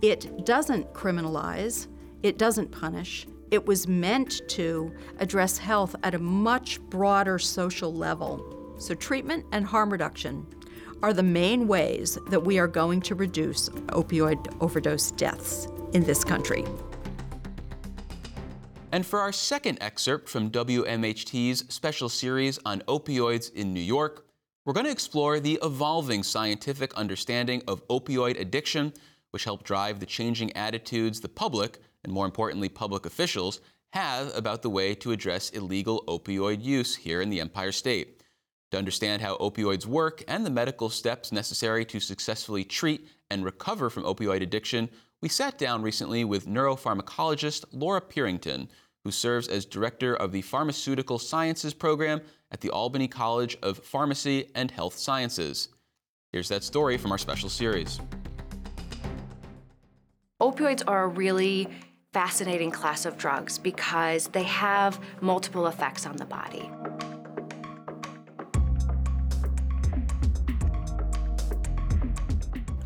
It 0.00 0.44
doesn't 0.44 0.92
criminalize, 0.94 1.88
it 2.22 2.38
doesn't 2.38 2.70
punish. 2.70 3.26
It 3.50 3.66
was 3.66 3.86
meant 3.86 4.40
to 4.48 4.92
address 5.18 5.58
health 5.58 5.94
at 6.02 6.14
a 6.14 6.18
much 6.18 6.80
broader 6.82 7.38
social 7.38 7.92
level. 7.92 8.74
So, 8.78 8.94
treatment 8.94 9.44
and 9.52 9.66
harm 9.66 9.90
reduction 9.90 10.46
are 11.02 11.12
the 11.12 11.22
main 11.22 11.68
ways 11.68 12.18
that 12.28 12.40
we 12.40 12.58
are 12.58 12.68
going 12.68 13.00
to 13.02 13.14
reduce 13.14 13.68
opioid 13.88 14.56
overdose 14.60 15.10
deaths 15.12 15.68
in 15.92 16.04
this 16.04 16.24
country. 16.24 16.64
And 18.92 19.06
for 19.06 19.20
our 19.20 19.32
second 19.32 19.78
excerpt 19.80 20.28
from 20.28 20.50
WMHT's 20.50 21.64
special 21.72 22.10
series 22.10 22.58
on 22.66 22.82
opioids 22.82 23.50
in 23.54 23.72
New 23.72 23.80
York, 23.80 24.26
we're 24.66 24.74
going 24.74 24.84
to 24.84 24.92
explore 24.92 25.40
the 25.40 25.58
evolving 25.62 26.22
scientific 26.22 26.92
understanding 26.92 27.62
of 27.66 27.88
opioid 27.88 28.38
addiction, 28.38 28.92
which 29.30 29.44
helped 29.44 29.64
drive 29.64 29.98
the 29.98 30.04
changing 30.04 30.54
attitudes 30.54 31.20
the 31.20 31.28
public, 31.30 31.78
and 32.04 32.12
more 32.12 32.26
importantly, 32.26 32.68
public 32.68 33.06
officials, 33.06 33.62
have 33.94 34.36
about 34.36 34.60
the 34.60 34.68
way 34.68 34.94
to 34.94 35.12
address 35.12 35.48
illegal 35.50 36.04
opioid 36.06 36.62
use 36.62 36.94
here 36.94 37.22
in 37.22 37.30
the 37.30 37.40
Empire 37.40 37.72
State. 37.72 38.22
To 38.72 38.78
understand 38.78 39.22
how 39.22 39.38
opioids 39.38 39.86
work 39.86 40.22
and 40.28 40.44
the 40.44 40.50
medical 40.50 40.90
steps 40.90 41.32
necessary 41.32 41.86
to 41.86 41.98
successfully 41.98 42.62
treat 42.62 43.08
and 43.30 43.42
recover 43.42 43.88
from 43.88 44.02
opioid 44.02 44.42
addiction, 44.42 44.90
we 45.22 45.28
sat 45.28 45.56
down 45.56 45.82
recently 45.82 46.24
with 46.24 46.46
neuropharmacologist 46.46 47.64
Laura 47.72 48.00
Purington, 48.00 48.68
who 49.04 49.12
serves 49.12 49.48
as 49.48 49.64
director 49.64 50.14
of 50.16 50.32
the 50.32 50.42
Pharmaceutical 50.42 51.18
Sciences 51.18 51.72
program 51.72 52.20
at 52.50 52.60
the 52.60 52.70
Albany 52.70 53.08
College 53.08 53.56
of 53.62 53.78
Pharmacy 53.78 54.50
and 54.54 54.70
Health 54.70 54.98
Sciences. 54.98 55.68
Here's 56.32 56.48
that 56.48 56.64
story 56.64 56.98
from 56.98 57.12
our 57.12 57.18
special 57.18 57.48
series. 57.48 58.00
Opioids 60.40 60.82
are 60.88 61.04
a 61.04 61.08
really 61.08 61.68
fascinating 62.12 62.72
class 62.72 63.06
of 63.06 63.16
drugs 63.16 63.58
because 63.58 64.26
they 64.28 64.42
have 64.42 65.00
multiple 65.20 65.68
effects 65.68 66.04
on 66.04 66.16
the 66.16 66.24
body. 66.24 66.68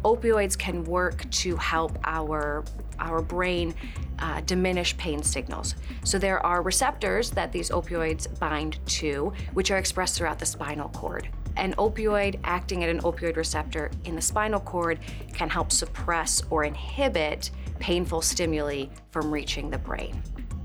Opioids 0.07 0.57
can 0.57 0.85
work 0.85 1.29
to 1.33 1.57
help 1.57 1.99
our, 2.05 2.64
our 3.01 3.21
brain 3.21 3.75
uh, 4.21 4.40
diminish 4.42 4.97
pain 4.99 5.21
signals. 5.21 5.75
So 6.05 6.16
there 6.16 6.38
are 6.47 6.62
receptors 6.62 7.33
that 7.33 7.51
these 7.51 7.71
opioids 7.71 8.38
bind 8.38 8.79
to, 8.87 9.33
which 9.55 9.73
are 9.73 9.79
expressed 9.79 10.16
throughout 10.16 10.38
the 10.38 10.47
spinal 10.47 10.90
cord. 10.90 11.29
An 11.57 11.75
opioid 11.75 12.38
acting 12.45 12.85
at 12.85 12.88
an 12.88 13.01
opioid 13.01 13.37
receptor 13.37 13.90
in 14.05 14.14
the 14.14 14.23
spinal 14.23 14.61
cord 14.61 15.01
can 15.33 15.51
help 15.51 15.73
suppress 15.73 16.40
or 16.51 16.62
inhibit 16.62 17.51
painful 17.81 18.23
stimuli 18.23 18.85
from 19.11 19.33
reaching 19.33 19.71
the 19.71 19.79
brain. 19.79 20.23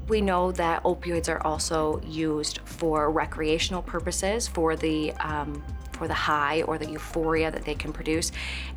We 0.08 0.22
know 0.22 0.52
that 0.52 0.84
opioids 0.84 1.30
are 1.30 1.42
also 1.42 2.00
used 2.06 2.60
for 2.66 3.10
recreational 3.10 3.82
purposes, 3.82 4.48
for 4.48 4.76
the 4.76 5.14
um, 5.14 5.64
the 6.08 6.14
high 6.14 6.62
or 6.64 6.78
the 6.78 6.90
euphoria 6.90 7.52
that 7.52 7.64
they 7.64 7.76
can 7.76 7.92
produce, 7.92 8.32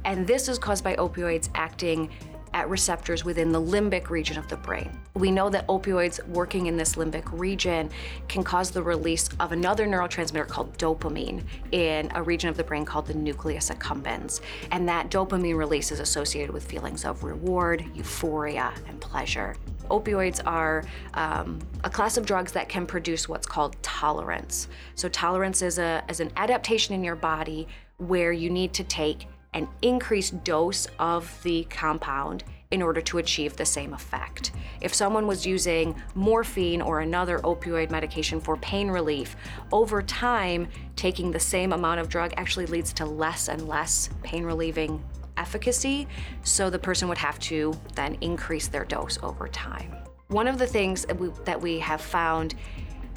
and 0.04 0.26
this 0.26 0.48
is 0.48 0.58
caused 0.58 0.84
by 0.84 0.94
opioids 0.96 1.48
acting 1.54 2.10
at 2.54 2.70
receptors 2.70 3.24
within 3.24 3.50
the 3.50 3.60
limbic 3.60 4.10
region 4.10 4.38
of 4.38 4.46
the 4.48 4.56
brain. 4.56 4.88
We 5.14 5.32
know 5.32 5.50
that 5.50 5.66
opioids 5.66 6.24
working 6.28 6.66
in 6.66 6.76
this 6.76 6.94
limbic 6.94 7.24
region 7.36 7.90
can 8.28 8.44
cause 8.44 8.70
the 8.70 8.82
release 8.82 9.28
of 9.40 9.50
another 9.50 9.86
neurotransmitter 9.86 10.46
called 10.46 10.78
dopamine 10.78 11.42
in 11.72 12.12
a 12.14 12.22
region 12.22 12.48
of 12.48 12.56
the 12.56 12.62
brain 12.62 12.84
called 12.84 13.06
the 13.06 13.14
nucleus 13.14 13.70
accumbens. 13.70 14.40
And 14.70 14.88
that 14.88 15.10
dopamine 15.10 15.56
release 15.56 15.90
is 15.90 15.98
associated 15.98 16.52
with 16.52 16.64
feelings 16.64 17.04
of 17.04 17.24
reward, 17.24 17.84
euphoria, 17.92 18.72
and 18.86 19.00
pleasure. 19.00 19.56
Opioids 19.90 20.40
are 20.46 20.84
um, 21.14 21.58
a 21.84 21.90
class 21.90 22.16
of 22.16 22.26
drugs 22.26 22.52
that 22.52 22.68
can 22.68 22.86
produce 22.86 23.28
what's 23.28 23.46
called 23.46 23.76
tolerance. 23.82 24.68
So, 24.94 25.08
tolerance 25.08 25.62
is, 25.62 25.78
a, 25.78 26.02
is 26.08 26.20
an 26.20 26.30
adaptation 26.36 26.94
in 26.94 27.04
your 27.04 27.16
body 27.16 27.68
where 27.98 28.32
you 28.32 28.50
need 28.50 28.72
to 28.74 28.84
take 28.84 29.26
an 29.52 29.68
increased 29.82 30.42
dose 30.44 30.86
of 30.98 31.40
the 31.42 31.64
compound 31.64 32.44
in 32.70 32.82
order 32.82 33.00
to 33.00 33.18
achieve 33.18 33.56
the 33.56 33.64
same 33.64 33.94
effect. 33.94 34.50
If 34.80 34.92
someone 34.92 35.28
was 35.28 35.46
using 35.46 35.94
morphine 36.16 36.82
or 36.82 37.00
another 37.00 37.38
opioid 37.40 37.90
medication 37.90 38.40
for 38.40 38.56
pain 38.56 38.90
relief, 38.90 39.36
over 39.70 40.02
time, 40.02 40.68
taking 40.96 41.30
the 41.30 41.38
same 41.38 41.72
amount 41.72 42.00
of 42.00 42.08
drug 42.08 42.34
actually 42.36 42.66
leads 42.66 42.92
to 42.94 43.06
less 43.06 43.48
and 43.48 43.68
less 43.68 44.10
pain 44.24 44.44
relieving 44.44 45.02
efficacy, 45.36 46.06
so 46.42 46.70
the 46.70 46.78
person 46.78 47.08
would 47.08 47.18
have 47.18 47.38
to 47.40 47.74
then 47.94 48.16
increase 48.20 48.68
their 48.68 48.84
dose 48.84 49.18
over 49.22 49.48
time. 49.48 49.94
One 50.28 50.48
of 50.48 50.58
the 50.58 50.66
things 50.66 51.04
that 51.06 51.18
we, 51.18 51.30
that 51.44 51.60
we 51.60 51.78
have 51.80 52.00
found 52.00 52.54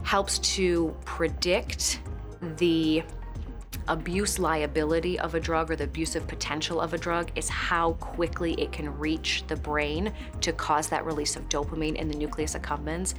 helps 0.04 0.40
to 0.40 0.96
predict 1.06 2.00
the 2.58 3.04
abuse 3.88 4.38
liability 4.38 5.18
of 5.20 5.36
a 5.36 5.40
drug 5.40 5.72
or 5.72 5.76
the 5.76 5.86
abusive 5.86 6.28
potential 6.28 6.82
of 6.82 6.94
a 6.94 6.98
drug 6.98 7.32
is 7.36 7.48
how 7.48 7.94
quickly 7.94 8.54
it 8.54 8.72
can 8.72 8.98
reach 8.98 9.44
the 9.48 9.56
brain 9.56 10.12
to 10.42 10.52
cause 10.52 10.90
that 10.90 11.06
release 11.06 11.36
of 11.36 11.48
dopamine 11.50 11.96
in 11.96 12.08
the 12.08 12.16
nucleus 12.16 12.56
accumbens. 12.56 13.14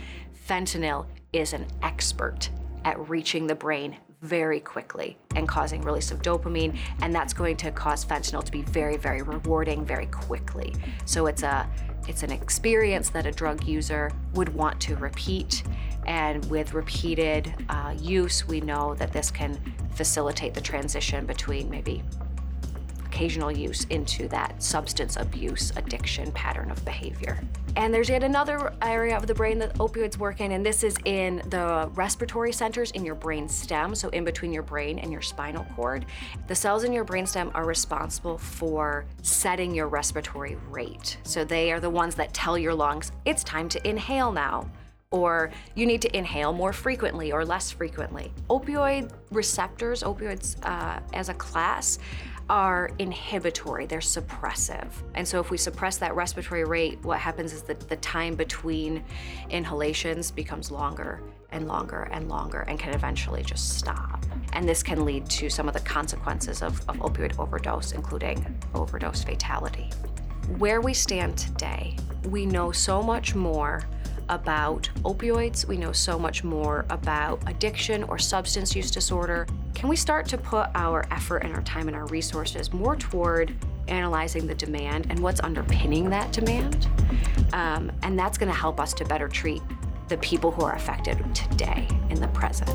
Fentanyl 0.48 1.06
is 1.32 1.52
an 1.52 1.66
expert 1.82 2.50
at 2.84 3.08
reaching 3.08 3.46
the 3.46 3.54
brain 3.54 3.96
very 4.22 4.60
quickly 4.60 5.16
and 5.36 5.46
causing 5.46 5.80
release 5.82 6.10
of 6.10 6.20
dopamine 6.22 6.76
and 7.02 7.14
that's 7.14 7.32
going 7.32 7.56
to 7.56 7.70
cause 7.70 8.04
fentanyl 8.04 8.42
to 8.42 8.50
be 8.50 8.62
very 8.62 8.96
very 8.96 9.22
rewarding 9.22 9.84
very 9.84 10.06
quickly. 10.06 10.74
So 11.04 11.26
it's 11.26 11.42
a 11.42 11.68
it's 12.08 12.22
an 12.22 12.32
experience 12.32 13.10
that 13.10 13.26
a 13.26 13.32
drug 13.32 13.64
user 13.64 14.10
would 14.34 14.48
want 14.54 14.80
to 14.80 14.96
repeat 14.96 15.62
and 16.06 16.44
with 16.50 16.74
repeated 16.74 17.52
uh, 17.68 17.94
use 17.98 18.48
we 18.48 18.60
know 18.60 18.94
that 18.94 19.12
this 19.12 19.30
can 19.30 19.60
facilitate 19.94 20.54
the 20.54 20.60
transition 20.60 21.26
between 21.26 21.68
maybe 21.68 22.02
occasional 23.18 23.50
use 23.50 23.84
into 23.86 24.28
that 24.28 24.62
substance 24.62 25.16
abuse 25.16 25.72
addiction 25.74 26.30
pattern 26.30 26.70
of 26.70 26.84
behavior. 26.84 27.36
And 27.74 27.92
there's 27.92 28.08
yet 28.08 28.22
another 28.22 28.72
area 28.80 29.16
of 29.16 29.26
the 29.26 29.34
brain 29.34 29.58
that 29.58 29.74
opioids 29.74 30.18
work 30.18 30.40
in, 30.40 30.52
and 30.52 30.64
this 30.64 30.84
is 30.84 30.94
in 31.04 31.42
the 31.48 31.90
respiratory 31.94 32.52
centers 32.52 32.92
in 32.92 33.04
your 33.04 33.16
brain 33.16 33.48
stem, 33.48 33.96
so 33.96 34.08
in 34.10 34.24
between 34.24 34.52
your 34.52 34.62
brain 34.62 35.00
and 35.00 35.10
your 35.10 35.20
spinal 35.20 35.66
cord. 35.74 36.06
The 36.46 36.54
cells 36.54 36.84
in 36.84 36.92
your 36.92 37.02
brain 37.02 37.26
stem 37.26 37.50
are 37.54 37.64
responsible 37.64 38.38
for 38.38 39.04
setting 39.22 39.74
your 39.74 39.88
respiratory 39.88 40.56
rate. 40.70 41.18
So 41.24 41.44
they 41.44 41.72
are 41.72 41.80
the 41.80 41.90
ones 41.90 42.14
that 42.14 42.32
tell 42.32 42.56
your 42.56 42.72
lungs, 42.72 43.10
it's 43.24 43.42
time 43.42 43.68
to 43.70 43.88
inhale 43.88 44.30
now 44.30 44.70
or 45.10 45.50
you 45.74 45.86
need 45.86 46.02
to 46.02 46.16
inhale 46.16 46.52
more 46.52 46.72
frequently 46.72 47.32
or 47.32 47.42
less 47.42 47.70
frequently. 47.70 48.30
Opioid 48.50 49.10
receptors, 49.30 50.02
opioids 50.02 50.56
uh, 50.64 51.00
as 51.14 51.30
a 51.30 51.34
class, 51.34 51.98
are 52.48 52.90
inhibitory, 52.98 53.86
they're 53.86 53.98
suppressive. 53.98 54.88
And 55.14 55.26
so, 55.26 55.40
if 55.40 55.50
we 55.50 55.58
suppress 55.58 55.98
that 55.98 56.14
respiratory 56.14 56.64
rate, 56.64 57.02
what 57.02 57.18
happens 57.18 57.52
is 57.52 57.62
that 57.62 57.88
the 57.88 57.96
time 57.96 58.34
between 58.34 59.04
inhalations 59.50 60.30
becomes 60.30 60.70
longer 60.70 61.20
and 61.50 61.66
longer 61.66 62.08
and 62.12 62.28
longer 62.28 62.60
and 62.62 62.78
can 62.78 62.94
eventually 62.94 63.42
just 63.42 63.78
stop. 63.78 64.24
And 64.52 64.68
this 64.68 64.82
can 64.82 65.04
lead 65.04 65.26
to 65.30 65.48
some 65.48 65.68
of 65.68 65.74
the 65.74 65.80
consequences 65.80 66.62
of, 66.62 66.78
of 66.88 66.96
opioid 66.98 67.38
overdose, 67.38 67.92
including 67.92 68.44
overdose 68.74 69.22
fatality. 69.22 69.90
Where 70.56 70.80
we 70.80 70.94
stand 70.94 71.38
today, 71.38 71.96
we 72.24 72.46
know 72.46 72.72
so 72.72 73.02
much 73.02 73.34
more 73.34 73.86
about 74.28 74.90
opioids, 75.04 75.66
we 75.66 75.76
know 75.76 75.92
so 75.92 76.18
much 76.18 76.44
more 76.44 76.84
about 76.90 77.42
addiction 77.46 78.02
or 78.04 78.18
substance 78.18 78.74
use 78.74 78.90
disorder. 78.90 79.46
Can 79.78 79.88
we 79.88 79.94
start 79.94 80.26
to 80.30 80.36
put 80.36 80.70
our 80.74 81.06
effort 81.12 81.44
and 81.44 81.54
our 81.54 81.62
time 81.62 81.86
and 81.86 81.96
our 81.96 82.06
resources 82.06 82.72
more 82.72 82.96
toward 82.96 83.54
analyzing 83.86 84.44
the 84.44 84.54
demand 84.56 85.06
and 85.08 85.20
what's 85.20 85.40
underpinning 85.40 86.10
that 86.10 86.32
demand? 86.32 86.88
Um, 87.52 87.92
and 88.02 88.18
that's 88.18 88.36
going 88.36 88.50
to 88.50 88.58
help 88.58 88.80
us 88.80 88.92
to 88.94 89.04
better 89.04 89.28
treat 89.28 89.62
the 90.08 90.16
people 90.16 90.50
who 90.50 90.64
are 90.64 90.74
affected 90.74 91.24
today 91.32 91.86
in 92.10 92.20
the 92.20 92.26
present. 92.26 92.68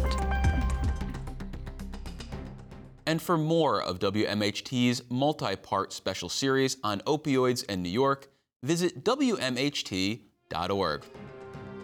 And 3.06 3.22
for 3.22 3.36
more 3.36 3.84
of 3.84 4.00
WMHT's 4.00 5.02
multi 5.10 5.58
part 5.58 5.92
special 5.92 6.30
series 6.30 6.78
on 6.86 7.02
opioids 7.02 7.66
in 7.66 7.84
New 7.84 7.90
York, 7.90 8.30
visit 8.64 9.04
WMHT.org. 9.04 10.22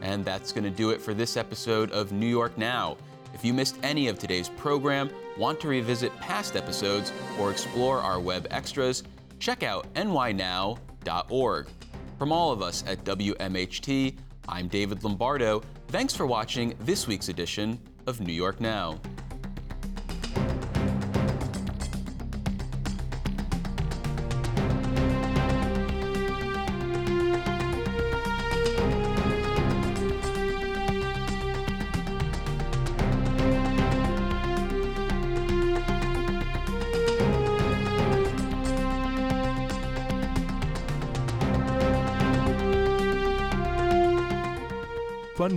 And 0.02 0.24
that's 0.24 0.54
going 0.54 0.64
to 0.64 0.70
do 0.70 0.92
it 0.92 1.02
for 1.02 1.14
this 1.14 1.36
episode 1.36 1.92
of 1.92 2.14
New 2.14 2.26
York 2.26 2.58
Now. 2.58 2.96
If 3.34 3.46
you 3.46 3.54
missed 3.54 3.78
any 3.84 4.08
of 4.08 4.20
today's 4.20 4.50
program, 4.50 5.10
want 5.38 5.60
to 5.62 5.68
revisit 5.68 6.16
past 6.18 6.56
episodes, 6.56 7.12
or 7.40 7.52
explore 7.52 8.00
our 8.00 8.20
web 8.20 8.48
extras, 8.52 9.04
check 9.40 9.64
out 9.64 9.92
nynow.org. 9.94 11.68
From 12.18 12.32
all 12.32 12.52
of 12.52 12.62
us 12.62 12.84
at 12.86 13.04
WMHT, 13.06 14.18
I'm 14.48 14.68
David 14.68 15.04
Lombardo. 15.04 15.62
Thanks 15.88 16.14
for 16.14 16.26
watching 16.26 16.74
this 16.82 17.08
week's 17.08 17.30
edition 17.30 17.80
of 18.08 18.20
New 18.20 18.34
York 18.34 18.60
Now. 18.60 19.00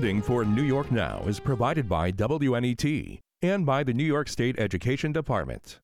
Funding 0.03 0.21
for 0.21 0.45
New 0.45 0.65
York 0.65 0.91
Now 0.91 1.23
is 1.29 1.39
provided 1.39 1.89
by 1.89 2.11
WNET 2.11 3.21
and 3.41 3.65
by 3.65 3.85
the 3.85 3.95
New 3.95 4.03
York 4.03 4.29
State 4.29 4.59
Education 4.59 5.13
Department. 5.13 5.79